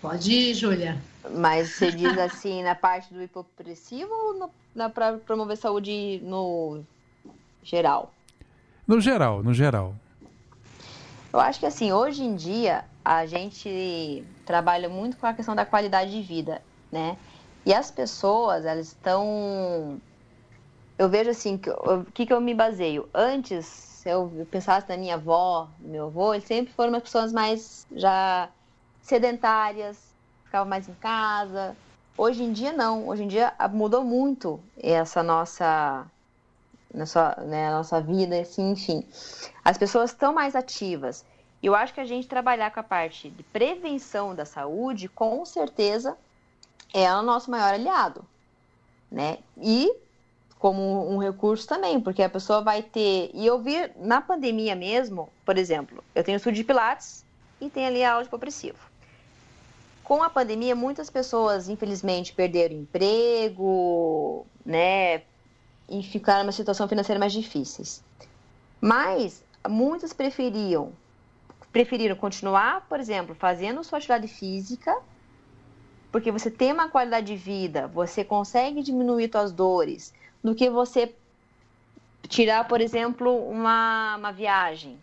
[0.00, 1.02] Pode ir, Júlia.
[1.34, 6.82] Mas você diz assim na parte do hipopressivo ou no, na para promover saúde no
[7.62, 8.14] geral?
[8.88, 9.94] No geral, no geral.
[11.30, 15.66] Eu acho que assim, hoje em dia a gente trabalha muito com a questão da
[15.66, 17.18] qualidade de vida, né?
[17.66, 20.00] E as pessoas, elas estão.
[20.96, 23.06] Eu vejo assim, o que, que eu me baseio?
[23.12, 27.30] Antes, se eu pensasse na minha avó, no meu avô, eles sempre foram umas pessoas
[27.30, 28.48] mais já
[29.02, 29.98] sedentárias,
[30.46, 31.76] ficavam mais em casa.
[32.16, 33.06] Hoje em dia, não.
[33.06, 36.06] Hoje em dia mudou muito essa nossa
[36.92, 39.06] na sua, né, nossa vida, assim, enfim.
[39.64, 41.24] As pessoas estão mais ativas.
[41.62, 45.44] E eu acho que a gente trabalhar com a parte de prevenção da saúde, com
[45.44, 46.16] certeza,
[46.94, 48.24] é o nosso maior aliado,
[49.10, 49.38] né?
[49.60, 49.92] E
[50.58, 53.30] como um recurso também, porque a pessoa vai ter.
[53.32, 57.24] E eu vi na pandemia mesmo, por exemplo, eu tenho estúdio de Pilates
[57.60, 58.78] e tenho ali a aula de progressivo.
[60.02, 65.22] Com a pandemia, muitas pessoas, infelizmente, perderam emprego, né?
[65.88, 68.02] E ficar numa situação financeira mais difíceis.
[68.80, 70.92] Mas muitos preferiam
[71.72, 74.98] preferiram continuar, por exemplo, fazendo sua atividade física,
[76.10, 81.14] porque você tem uma qualidade de vida, você consegue diminuir suas dores, do que você
[82.26, 84.98] tirar, por exemplo, uma, uma viagem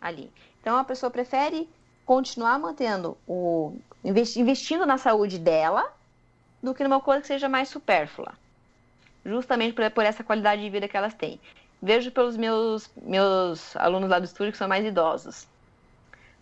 [0.00, 0.30] ali.
[0.60, 1.68] Então a pessoa prefere
[2.04, 5.92] continuar mantendo o investindo na saúde dela
[6.60, 8.32] do que numa coisa que seja mais supérflua
[9.24, 11.40] justamente por, por essa qualidade de vida que elas têm.
[11.80, 15.46] Vejo pelos meus, meus alunos lá do estúdio que são mais idosos.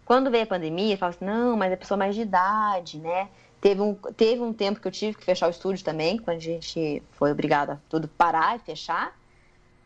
[0.05, 3.29] Quando veio a pandemia, fala assim, não, mas é pessoa mais de idade, né?
[3.61, 6.41] Teve um, teve um tempo que eu tive que fechar o estúdio também, quando a
[6.41, 9.15] gente foi obrigado a tudo parar e fechar.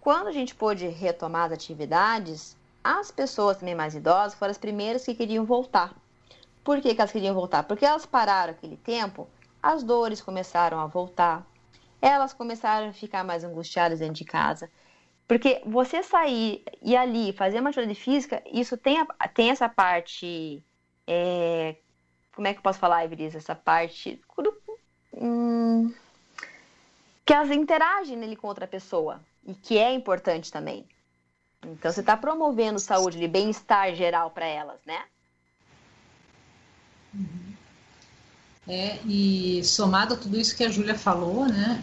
[0.01, 5.05] Quando a gente pôde retomar as atividades, as pessoas também mais idosas foram as primeiras
[5.05, 5.95] que queriam voltar.
[6.63, 7.63] Por que, que elas queriam voltar?
[7.65, 9.29] Porque elas pararam aquele tempo,
[9.63, 11.47] as dores começaram a voltar,
[12.05, 14.71] elas começaram a ficar mais angustiadas dentro de casa.
[15.27, 20.63] Porque você sair e ali fazer uma atividade física, isso tem, a, tem essa parte.
[21.07, 21.77] É,
[22.35, 23.35] como é que eu posso falar, Iveris?
[23.35, 24.21] Essa parte.
[25.15, 25.95] Hum,
[27.25, 29.19] que elas interagem nele com outra pessoa.
[29.47, 30.87] E que é importante também.
[31.63, 35.05] Então você está promovendo saúde e bem-estar geral para elas, né?
[37.15, 37.54] Uhum.
[38.67, 41.81] É, e somado a tudo isso que a Júlia falou, né?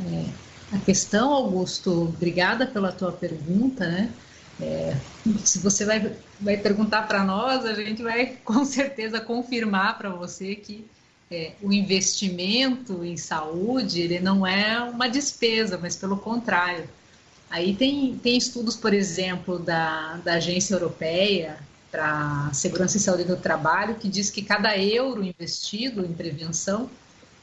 [0.71, 4.11] É, a questão, Augusto, obrigada pela tua pergunta, né?
[4.59, 4.95] É,
[5.43, 10.55] se você vai, vai perguntar para nós, a gente vai com certeza confirmar para você
[10.55, 10.85] que
[11.29, 16.89] é, o investimento em saúde ele não é uma despesa, mas pelo contrário.
[17.49, 21.57] Aí tem, tem estudos, por exemplo, da, da Agência Europeia
[21.91, 26.89] para Segurança e Saúde do Trabalho, que diz que cada euro investido em prevenção,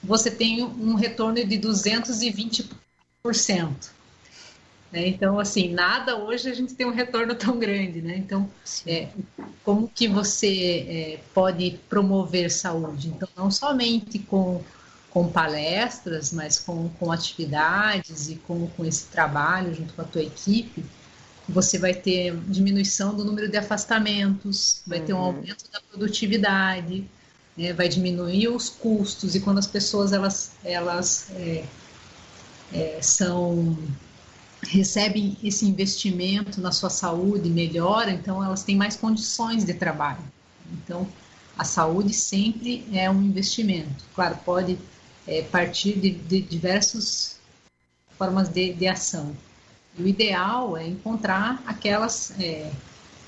[0.03, 3.91] você tem um retorno de 220%.
[4.91, 5.09] Né?
[5.09, 8.17] Então, assim, nada hoje a gente tem um retorno tão grande, né?
[8.17, 8.51] Então,
[8.87, 9.09] é,
[9.63, 13.09] como que você é, pode promover saúde?
[13.09, 14.63] Então, não somente com,
[15.11, 20.23] com palestras, mas com, com atividades e com, com esse trabalho junto com a tua
[20.23, 20.83] equipe,
[21.49, 25.07] você vai ter diminuição do número de afastamentos, vai uhum.
[25.07, 25.25] ter um uhum.
[25.25, 27.05] aumento da produtividade,
[27.57, 27.73] né?
[27.73, 31.65] vai diminuir os custos e quando as pessoas elas, elas é,
[32.73, 33.77] é são
[34.63, 40.23] recebem esse investimento na sua saúde, melhora, então elas têm mais condições de trabalho.
[40.73, 41.07] Então,
[41.57, 44.05] a saúde sempre é um investimento.
[44.15, 44.79] Claro, pode
[45.27, 47.39] é, partir de, de diversas
[48.17, 49.37] formas de, de, ação.
[49.99, 52.33] O ideal é encontrar aquelas.
[52.39, 52.71] É,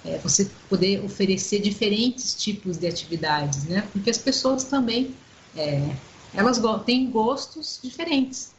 [0.03, 3.87] é, você poder oferecer diferentes tipos de atividades, né?
[3.93, 5.15] Porque as pessoas também
[5.55, 5.95] é,
[6.33, 8.53] elas têm gostos diferentes.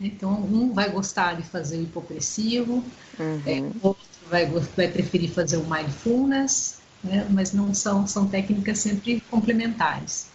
[0.00, 2.82] Então, um vai gostar de fazer o hipopressivo,
[3.18, 3.42] uhum.
[3.46, 7.26] é, outro vai, vai preferir fazer o mindfulness, né?
[7.30, 10.28] mas não são, são técnicas sempre complementares.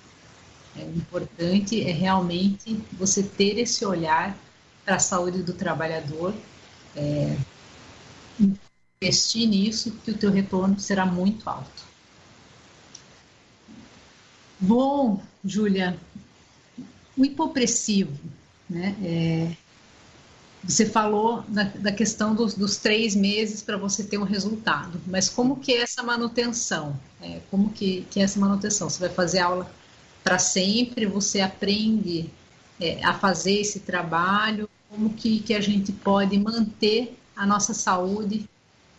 [0.78, 4.38] É, o importante é realmente você ter esse olhar
[4.84, 6.34] para a saúde do trabalhador,
[6.96, 7.38] é,
[9.02, 11.84] investir nisso, que o teu retorno será muito alto.
[14.60, 16.00] Bom, Júlia,
[17.18, 18.18] o hipopressivo,
[18.70, 18.96] né?
[19.04, 19.56] É,
[20.68, 25.30] você falou da, da questão dos, dos, três meses para você ter um resultado, mas
[25.30, 27.00] como que é essa manutenção?
[27.22, 28.90] É, como que, que é essa manutenção?
[28.90, 29.72] Você vai fazer aula
[30.24, 31.06] para sempre?
[31.06, 32.32] Você aprende
[32.82, 34.68] é, a fazer esse trabalho?
[34.96, 38.46] Como que, que a gente pode manter a nossa saúde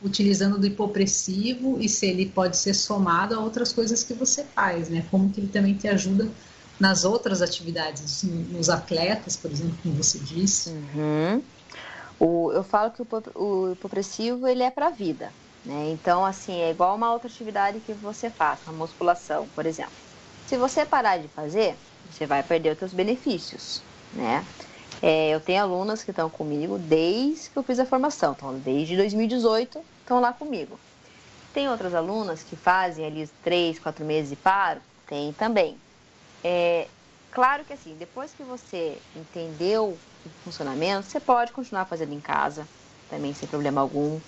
[0.03, 4.91] utilizando do hipopressivo e se ele pode ser somado a outras coisas que você faz,
[4.91, 5.05] né?
[5.11, 6.29] Como que ele também te ajuda
[6.79, 10.71] nas outras atividades, nos atletas, por exemplo, como você disse.
[10.71, 11.43] Uhum.
[12.21, 15.33] O, eu falo que o, o hipopressivo ele é para a vida,
[15.65, 15.91] né?
[15.91, 19.93] Então, assim, é igual uma outra atividade que você faz, uma musculação, por exemplo.
[20.47, 21.75] Se você parar de fazer,
[22.11, 23.83] você vai perder os seus benefícios,
[24.13, 24.45] né?
[25.03, 28.97] É, eu tenho alunas que estão comigo desde que eu fiz a formação, então desde
[28.97, 30.79] 2018 estão lá comigo.
[31.53, 34.81] Tem outras alunas que fazem ali três, quatro meses e param?
[35.07, 35.79] Tem também.
[36.43, 36.87] É,
[37.31, 42.67] claro que assim, depois que você entendeu o funcionamento, você pode continuar fazendo em casa,
[43.09, 44.19] também sem problema algum.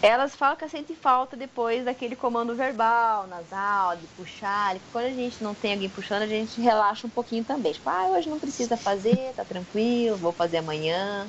[0.00, 4.76] Elas falam que sentem falta depois daquele comando verbal, nasal, de puxar.
[4.92, 7.72] Quando a gente não tem alguém puxando, a gente relaxa um pouquinho também.
[7.72, 11.28] Tipo, ah, hoje não precisa fazer, tá tranquilo, vou fazer amanhã.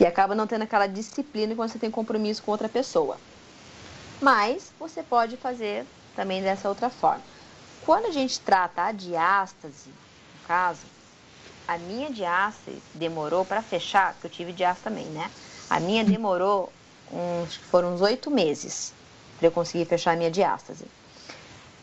[0.00, 3.18] E acaba não tendo aquela disciplina quando você tem compromisso com outra pessoa.
[4.22, 5.84] Mas você pode fazer
[6.16, 7.22] também dessa outra forma.
[7.82, 10.86] Quando a gente trata a diástase, no caso,
[11.66, 15.30] a minha diástase demorou para fechar, que eu tive diástase também, né?
[15.68, 16.72] A minha demorou
[17.12, 18.92] uns, foram uns oito meses
[19.36, 20.84] para eu conseguir fechar a minha diástase.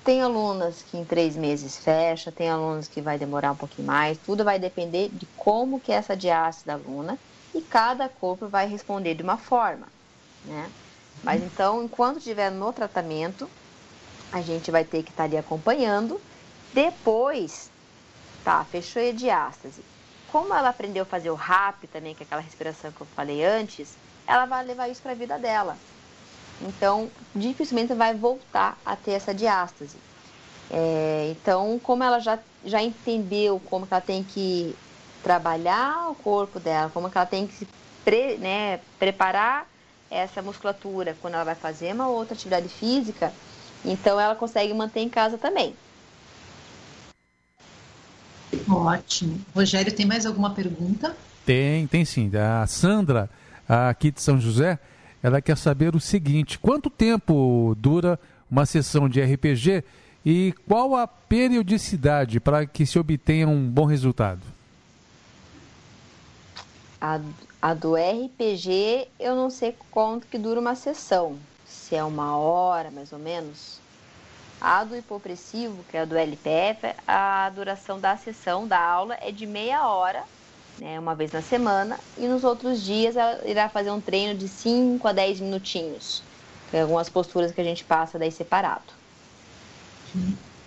[0.04, 4.18] Tem alunas que em três meses fecha, tem alunos que vai demorar um pouquinho mais,
[4.20, 7.18] tudo vai depender de como que é essa diástase da aluna
[7.54, 9.88] e cada corpo vai responder de uma forma,
[10.44, 10.70] né?
[11.24, 13.50] Mas então, enquanto estiver no tratamento,
[14.32, 16.22] a gente vai ter que estar tá ali acompanhando.
[16.72, 17.72] Depois,
[18.44, 19.82] tá, fechou a diástase.
[20.32, 23.44] Como ela aprendeu a fazer o RAP também, que é aquela respiração que eu falei
[23.44, 23.98] antes,
[24.28, 25.78] ela vai levar isso para a vida dela.
[26.62, 29.98] Então, dificilmente vai voltar a ter essa diástase.
[30.72, 34.76] É, então, como ela já, já entendeu como ela tem que
[35.22, 37.68] trabalhar o corpo dela, como ela tem que se
[38.04, 39.68] pre, né, preparar
[40.10, 43.34] essa musculatura quando ela vai fazer uma outra atividade física,
[43.84, 45.76] então ela consegue manter em casa também.
[48.70, 49.40] Ótimo.
[49.54, 51.16] Rogério, tem mais alguma pergunta?
[51.46, 52.32] Tem, tem sim.
[52.36, 53.30] A Sandra,
[53.68, 54.80] aqui de São José,
[55.22, 59.84] ela quer saber o seguinte: quanto tempo dura uma sessão de RPG
[60.26, 64.42] e qual a periodicidade para que se obtenha um bom resultado?
[67.00, 67.20] A,
[67.62, 71.38] a do RPG, eu não sei quanto que dura uma sessão
[71.86, 73.80] se é uma hora mais ou menos.
[74.60, 79.32] A do hipopressivo, que é a do LPF, a duração da sessão da aula é
[79.32, 80.24] de meia hora,
[80.78, 84.48] né, uma vez na semana, e nos outros dias ela irá fazer um treino de
[84.48, 86.24] 5 a 10 minutinhos.
[86.72, 88.94] Tem algumas posturas que a gente passa daí separado.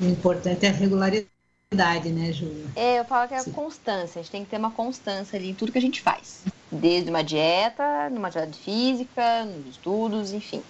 [0.01, 1.29] O importante é a regularidade.
[1.71, 2.67] regularidade, né, Júlia?
[2.75, 4.21] É, eu falo que é a constância.
[4.21, 6.45] A gente tem que ter uma constância ali em tudo que a gente faz.
[6.71, 10.63] Desde uma dieta, numa atividade física, nos estudos, enfim.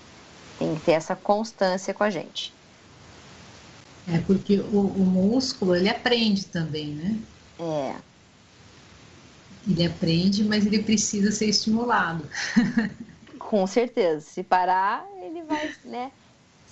[0.59, 2.53] Tem que ter essa constância com a gente.
[4.13, 7.17] É porque o, o músculo, ele aprende também, né?
[7.61, 7.95] É.
[9.69, 12.25] Ele aprende, mas ele precisa ser estimulado.
[13.39, 14.21] Com certeza.
[14.21, 16.11] Se parar, ele vai, né?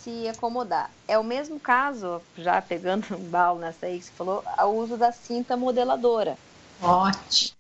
[0.07, 0.89] se acomodar.
[1.09, 4.97] É o mesmo caso, já pegando um balo nessa aí que você falou, o uso
[4.97, 6.39] da cinta modeladora.
[6.81, 7.57] Ótimo.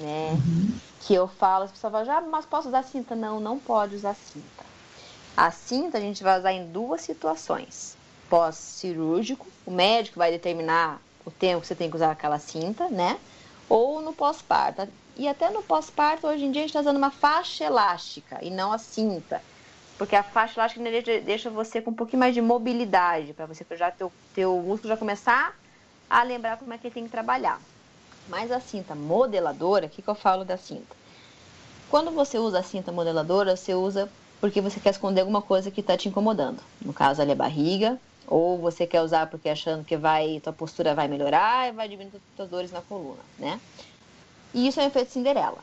[0.00, 0.30] Né?
[0.30, 0.78] Uhum.
[1.00, 3.14] Que eu falo, as pessoas falam, já, mas posso usar cinta?
[3.14, 4.64] Não, não pode usar cinta.
[5.36, 7.96] A cinta a gente vai usar em duas situações.
[8.30, 13.18] Pós-cirúrgico, o médico vai determinar o tempo que você tem que usar aquela cinta, né?
[13.68, 14.92] Ou no pós-parto.
[15.16, 18.50] E até no pós-parto, hoje em dia, a gente está usando uma faixa elástica e
[18.50, 19.42] não a cinta
[19.96, 20.84] porque a faixa elástica
[21.22, 24.96] deixa você com um pouquinho mais de mobilidade, para você já teu, teu músculo já
[24.96, 25.54] começar
[26.08, 27.60] a lembrar como é que ele tem que trabalhar.
[28.28, 30.96] Mas a cinta modeladora, o que, que eu falo da cinta?
[31.88, 35.80] Quando você usa a cinta modeladora, você usa porque você quer esconder alguma coisa que
[35.80, 36.62] está te incomodando.
[36.80, 40.94] No caso, ali a barriga, ou você quer usar porque achando que vai, tua postura
[40.94, 43.60] vai melhorar e vai diminuir as dores na coluna, né?
[44.52, 45.58] E isso é um efeito Cinderela.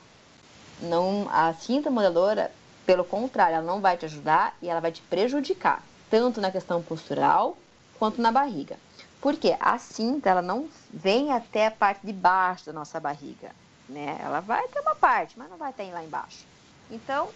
[0.82, 2.52] Não, a cinta modeladora
[2.86, 6.82] pelo contrário, ela não vai te ajudar e ela vai te prejudicar, tanto na questão
[6.82, 7.58] postural
[7.98, 8.78] quanto na barriga.
[9.22, 13.52] Porque a cinta, ela não vem até a parte de baixo da nossa barriga,
[13.88, 14.20] né?
[14.20, 16.46] Ela vai ter uma parte, mas não vai ter lá embaixo.
[16.90, 17.30] Então,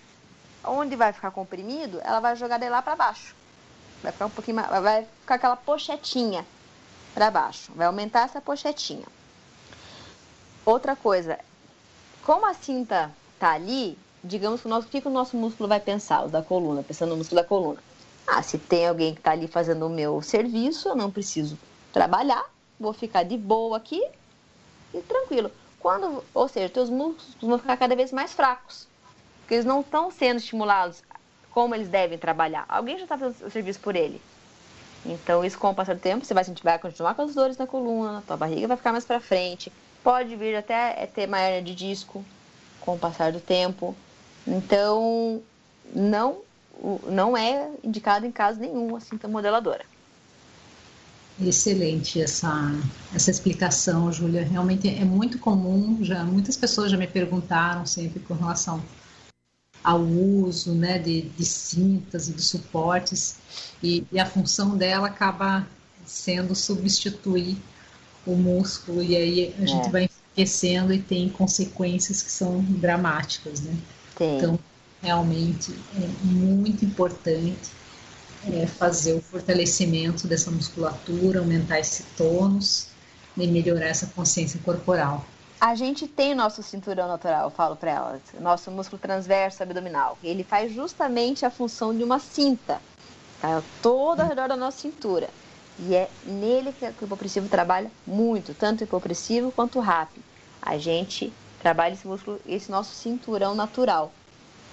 [0.64, 3.36] onde vai ficar comprimido, ela vai jogar de lá para baixo.
[4.02, 6.46] Vai ficar um pouquinho mais, vai ficar aquela pochetinha
[7.14, 7.72] para baixo.
[7.76, 9.06] Vai aumentar essa pochetinha.
[10.66, 11.40] Outra coisa,
[12.24, 15.70] como a cinta tá ali, digamos que o nosso, o que, que o nosso músculo
[15.70, 17.80] vai pensar, o da coluna, pensando no músculo da coluna.
[18.28, 21.58] Ah, se tem alguém que está ali fazendo o meu serviço, eu não preciso
[21.94, 22.44] trabalhar,
[22.80, 24.04] vou ficar de boa aqui
[24.94, 25.52] e tranquilo.
[25.80, 28.88] Quando, ou seja, teus músculos vão ficar cada vez mais fracos,
[29.42, 31.04] porque eles não estão sendo estimulados
[31.56, 32.66] como eles devem trabalhar.
[32.68, 34.22] Alguém já está fazendo o serviço por ele.
[35.06, 37.66] Então, isso com o passar do tempo, você vai, vai continuar com as dores na
[37.66, 39.72] coluna, tua barriga vai ficar mais para frente,
[40.04, 42.26] pode vir até é, ter maior de disco
[42.82, 43.96] com o passar do tempo.
[44.46, 45.42] Então,
[45.96, 46.40] não,
[47.08, 49.86] não é indicado em caso nenhum a cinta modeladora.
[51.40, 52.52] Excelente essa,
[53.14, 54.44] essa explicação, Júlia.
[54.44, 58.84] Realmente é muito comum, já muitas pessoas já me perguntaram sempre com relação
[59.86, 63.36] ao uso né, de, de cintas e de suportes,
[63.84, 65.68] e, e, a função dela acaba
[66.04, 67.56] sendo substituir
[68.26, 69.68] o músculo, e aí a é.
[69.68, 73.78] gente vai enriquecendo e tem consequências que são dramáticas, né?
[74.20, 74.58] Então,
[75.04, 77.70] realmente é muito importante
[78.52, 82.88] é, fazer o fortalecimento dessa musculatura, aumentar esse tônus
[83.38, 85.28] e melhorar essa consciência corporal.
[85.60, 90.18] A gente tem o nosso cinturão natural, falo para elas, nosso músculo transverso abdominal.
[90.24, 92.82] Ele faz justamente a função de uma cinta,
[93.42, 93.64] tá?
[93.82, 95.30] todo ao redor da nossa cintura.
[95.80, 100.24] E é nele que o hipopressivo trabalha muito, tanto o hipopressivo quanto o rápido.
[100.62, 104.12] A gente trabalha esse músculo, esse nosso cinturão natural.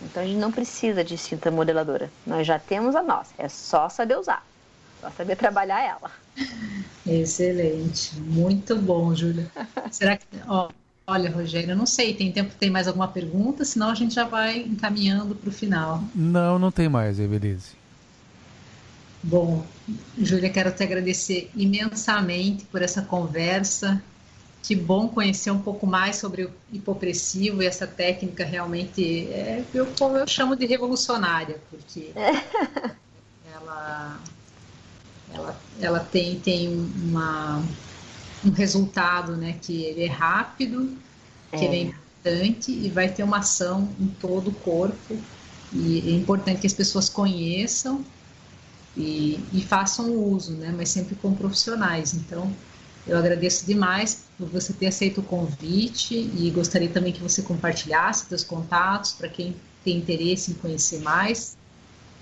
[0.01, 2.11] Então a gente não precisa de cinta modeladora.
[2.27, 3.33] Nós já temos a nossa.
[3.39, 4.45] É só saber usar.
[5.01, 6.11] Só saber trabalhar ela.
[7.07, 8.15] Excelente.
[8.17, 9.51] Muito bom, Júlia.
[9.91, 10.25] Será que.
[10.47, 10.71] Ó,
[11.07, 13.65] olha, Rogério, eu não sei, tem tempo tem mais alguma pergunta?
[13.65, 16.03] Senão a gente já vai encaminhando para o final.
[16.15, 17.83] Não, não tem mais, Evelise.
[19.23, 19.65] Bom,
[20.19, 24.03] Júlia, quero te agradecer imensamente por essa conversa.
[24.63, 29.89] Que bom conhecer um pouco mais sobre o hipopressivo e essa técnica realmente é eu,
[30.01, 32.13] eu chamo de revolucionária, porque
[33.55, 34.21] ela,
[35.35, 37.63] ela, ela tem, tem uma,
[38.45, 40.97] um resultado né, que ele é rápido,
[41.51, 41.65] que é.
[41.65, 45.19] ele é importante e vai ter uma ação em todo o corpo.
[45.73, 48.05] E é importante que as pessoas conheçam
[48.97, 52.15] e, e façam uso, né, mas sempre com profissionais.
[52.15, 52.53] Então,
[53.07, 58.27] eu agradeço demais por você ter aceito o convite e gostaria também que você compartilhasse
[58.27, 61.57] seus contatos para quem tem interesse em conhecer mais.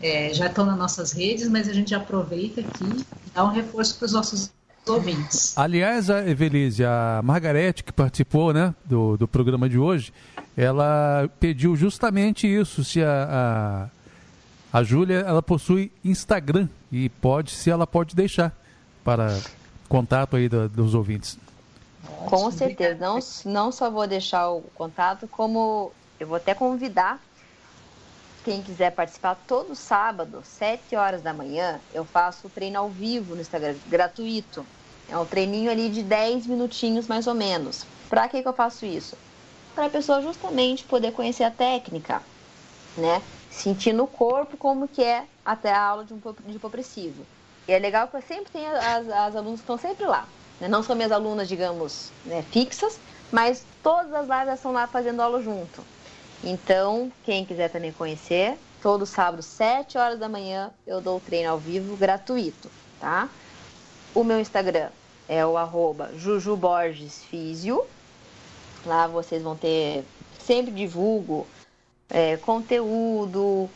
[0.03, 3.99] É, já estão nas nossas redes, mas a gente aproveita aqui e dá um reforço
[3.99, 4.51] para os nossos
[4.89, 5.57] ouvintes.
[5.59, 10.13] Aliás, a Evelise, a Margarete, que participou né, do, do programa de hoje,
[10.57, 13.89] ela pediu justamente isso, se a,
[14.73, 18.57] a, a Júlia ela possui Instagram e pode, se ela pode deixar
[19.05, 19.39] para
[19.89, 21.39] contato aí do, dos ouvintes.
[22.27, 27.21] Com certeza, não, não só vou deixar o contato, como eu vou até convidar
[28.45, 33.35] quem quiser participar todo sábado, 7 horas da manhã, eu faço o treino ao vivo
[33.35, 34.65] no Instagram, gratuito.
[35.09, 37.85] É um treininho ali de 10 minutinhos mais ou menos.
[38.09, 39.17] Para que, que eu faço isso?
[39.75, 42.23] Para a pessoa justamente poder conhecer a técnica,
[42.97, 43.23] né?
[43.51, 47.27] Sentir no corpo como que é até a aula de um de hipopressivo.
[47.67, 50.27] E é legal que sempre tenho as, as alunas que estão sempre lá.
[50.61, 50.69] Né?
[50.69, 52.99] Não são minhas alunas, digamos, né, fixas,
[53.33, 55.83] mas todas as lives estão lá fazendo aula junto.
[56.43, 61.59] Então, quem quiser também conhecer, todo sábado, 7 horas da manhã, eu dou treino ao
[61.59, 63.29] vivo gratuito, tá?
[64.15, 64.89] O meu Instagram
[65.29, 67.85] é o arroba jujuborgesfísio.
[68.85, 70.05] Lá vocês vão ter,
[70.39, 71.47] sempre divulgo
[72.09, 73.69] é, conteúdo,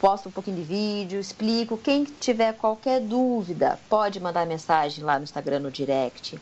[0.00, 1.78] posto um pouquinho de vídeo, explico.
[1.78, 6.38] Quem tiver qualquer dúvida, pode mandar mensagem lá no Instagram, no direct.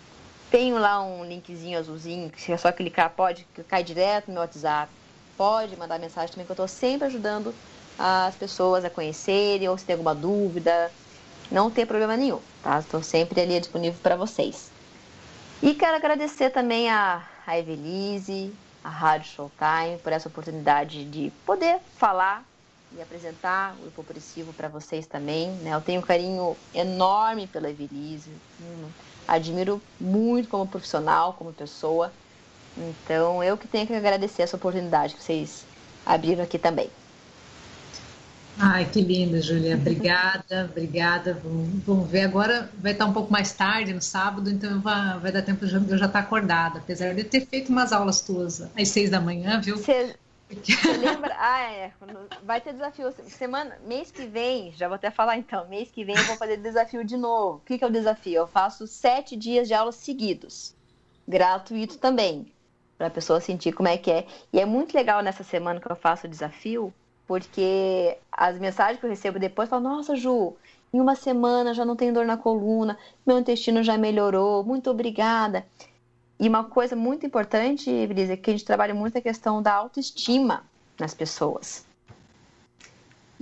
[0.51, 4.43] Tenho lá um linkzinho azulzinho, que se é só clicar, pode cair direto no meu
[4.43, 4.91] WhatsApp.
[5.37, 7.55] Pode mandar mensagem também, que eu estou sempre ajudando
[7.99, 10.91] as pessoas a conhecerem, ou se tem alguma dúvida.
[11.51, 12.79] Não tem problema nenhum, tá?
[12.79, 14.71] Estou sempre ali disponível para vocês.
[15.63, 21.79] E quero agradecer também a, a Evelise, a Rádio Showtime, por essa oportunidade de poder
[21.97, 22.45] falar
[22.97, 25.51] e apresentar o hipopressivo para vocês também.
[25.63, 25.75] Né?
[25.75, 28.31] Eu tenho um carinho enorme pela Evelise,
[29.27, 32.13] admiro muito como profissional, como pessoa.
[32.77, 35.65] Então, eu que tenho que agradecer essa oportunidade que vocês
[36.05, 36.91] abriram aqui também.
[38.59, 39.77] Ai, que lindo, Julia.
[39.77, 41.35] Obrigada, obrigada.
[41.43, 42.71] Vamos, vamos, ver agora.
[42.79, 45.99] Vai estar um pouco mais tarde no sábado, então vai, vai dar tempo de eu
[45.99, 46.79] já estar acordada.
[46.79, 49.77] Apesar de ter feito umas aulas tuas às seis da manhã, viu?
[49.77, 50.15] Você
[50.99, 51.37] lembra?
[51.39, 51.93] Ah, é.
[52.45, 53.13] Vai ter desafio.
[53.29, 55.69] Semana, mês que vem, já vou até falar então.
[55.69, 57.59] Mês que vem eu vou fazer desafio de novo.
[57.59, 58.35] O que, que é o desafio?
[58.35, 60.75] Eu faço sete dias de aulas seguidos.
[61.29, 62.51] Gratuito também.
[62.97, 64.27] Para a pessoa sentir como é que é.
[64.53, 66.93] E é muito legal nessa semana que eu faço o desafio
[67.27, 70.55] porque as mensagens que eu recebo depois falam: Nossa, Ju,
[70.93, 75.67] em uma semana já não tenho dor na coluna, meu intestino já melhorou, muito obrigada.
[76.39, 79.73] E uma coisa muito importante, Brisa, é que a gente trabalha muito a questão da
[79.73, 80.65] autoestima
[80.99, 81.87] nas pessoas.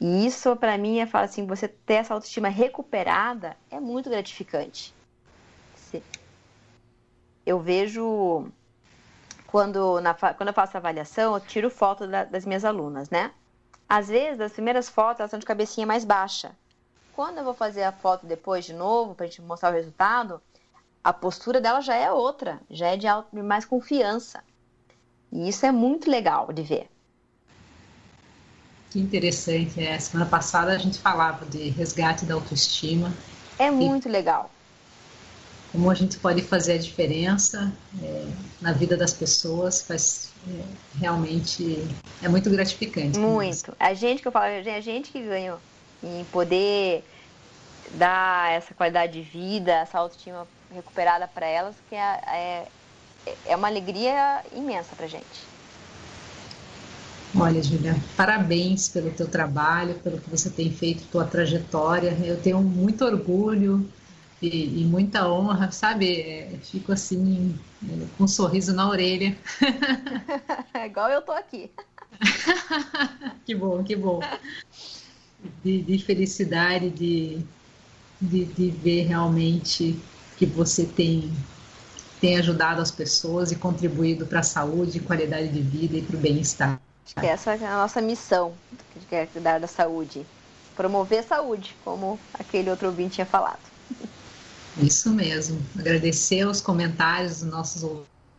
[0.00, 4.94] E isso, para mim, é falar assim: você ter essa autoestima recuperada é muito gratificante.
[7.46, 8.46] Eu vejo
[9.54, 13.30] quando, na, quando eu faço a avaliação, eu tiro foto da, das minhas alunas, né?
[13.88, 16.50] Às vezes, as primeiras fotos elas são de cabecinha mais baixa.
[17.12, 20.42] Quando eu vou fazer a foto depois de novo, para a gente mostrar o resultado,
[21.04, 24.42] a postura dela já é outra, já é de, de mais confiança.
[25.30, 26.90] E isso é muito legal de ver.
[28.90, 29.80] Que interessante.
[29.80, 33.12] É, semana passada a gente falava de resgate da autoestima.
[33.56, 34.50] É muito legal.
[35.74, 38.26] Como a gente pode fazer a diferença é,
[38.60, 40.62] na vida das pessoas, faz é,
[41.00, 41.84] realmente
[42.22, 43.18] é muito gratificante.
[43.18, 43.74] Muito.
[43.80, 45.58] A gente que eu falo, a gente que ganhou
[46.00, 47.02] em poder
[47.94, 52.68] dar essa qualidade de vida, essa autoestima recuperada para elas, que é,
[53.26, 55.54] é, é uma alegria imensa para gente.
[57.36, 62.16] Olha, Julia, parabéns pelo teu trabalho, pelo que você tem feito, tua trajetória.
[62.22, 63.84] Eu tenho muito orgulho
[64.46, 66.20] e, e muita honra, sabe?
[66.20, 69.36] É, fico assim, é, com um sorriso na orelha.
[70.86, 71.70] Igual eu tô aqui.
[73.44, 74.20] que bom, que bom.
[75.62, 77.38] De, de felicidade, de,
[78.20, 79.98] de, de, ver realmente
[80.36, 81.32] que você tem,
[82.20, 86.20] tem ajudado as pessoas e contribuído para a saúde, qualidade de vida e para o
[86.20, 86.80] bem-estar.
[87.04, 88.54] Acho que essa é a nossa missão,
[88.92, 90.24] que quer cuidar da saúde.
[90.74, 93.73] Promover a saúde, como aquele outro ouvinte tinha falado.
[94.80, 95.60] Isso mesmo.
[95.78, 97.82] Agradecer os comentários dos nossos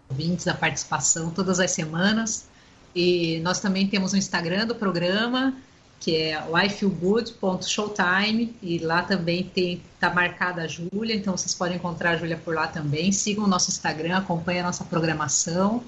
[0.09, 2.47] ouvintes, a participação todas as semanas.
[2.95, 5.53] E nós também temos o um Instagram do programa,
[5.99, 12.11] que é ifeelgood.showtime, e lá também tem tá marcada a Júlia, então vocês podem encontrar
[12.11, 13.11] a Júlia por lá também.
[13.11, 15.83] Sigam o nosso Instagram, acompanhem a nossa programação.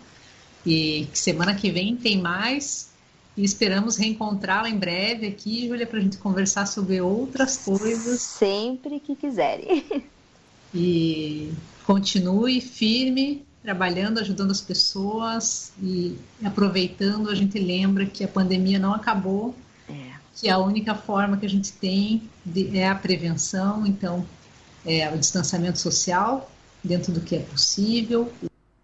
[0.66, 2.89] E semana que vem tem mais.
[3.38, 8.20] E esperamos reencontrá-la em breve aqui, Júlia, para a gente conversar sobre outras coisas.
[8.20, 9.86] Sempre que quiserem.
[10.74, 11.51] e
[11.86, 18.93] continue firme, trabalhando, ajudando as pessoas e aproveitando, a gente lembra que a pandemia não
[18.93, 19.55] acabou,
[19.89, 20.11] é.
[20.36, 24.26] que a única forma que a gente tem de, é a prevenção, então
[24.86, 26.49] é o distanciamento social
[26.84, 28.32] dentro do que é possível,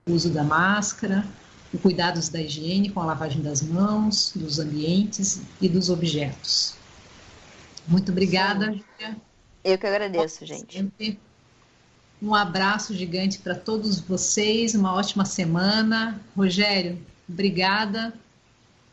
[0.06, 1.26] o uso da máscara,
[1.74, 6.76] o cuidados da higiene com a lavagem das mãos, dos ambientes e dos objetos.
[7.88, 9.18] Muito obrigada, Júlia.
[9.64, 10.78] Eu que agradeço, gente.
[10.78, 11.20] Sempre.
[12.24, 16.22] Um abraço gigante para todos vocês, uma ótima semana.
[16.38, 16.98] Rogério,
[17.28, 18.14] obrigada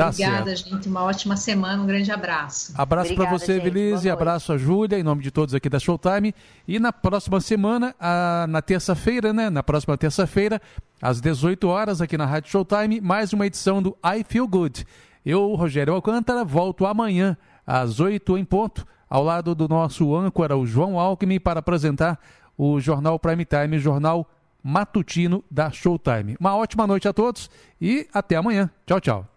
[0.00, 0.70] Tá Obrigada, certo.
[0.70, 0.88] gente.
[0.88, 1.82] Uma ótima semana.
[1.82, 2.72] Um grande abraço.
[2.74, 4.08] Abraço para você, Evelise.
[4.08, 6.34] Abraço a Júlia, em nome de todos aqui da Showtime.
[6.66, 9.50] E na próxima semana, a, na terça-feira, né?
[9.50, 10.60] Na próxima terça-feira,
[11.02, 14.86] às 18 horas, aqui na Rádio Showtime, mais uma edição do I Feel Good.
[15.24, 17.36] Eu, Rogério Alcântara, volto amanhã,
[17.66, 22.18] às 8 em ponto, ao lado do nosso âncora, o João Alckmin, para apresentar
[22.56, 24.26] o Jornal Prime Time, jornal
[24.62, 26.36] matutino da Showtime.
[26.40, 28.70] Uma ótima noite a todos e até amanhã.
[28.86, 29.29] Tchau, tchau.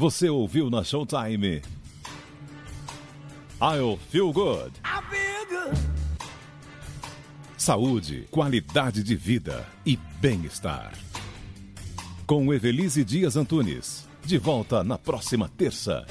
[0.00, 1.60] Você ouviu na Showtime.
[3.60, 4.72] I'll feel good.
[4.82, 5.78] I feel good.
[7.54, 10.94] Saúde, qualidade de vida e bem-estar.
[12.26, 14.08] Com Evelise Dias Antunes.
[14.24, 16.06] De volta na próxima terça.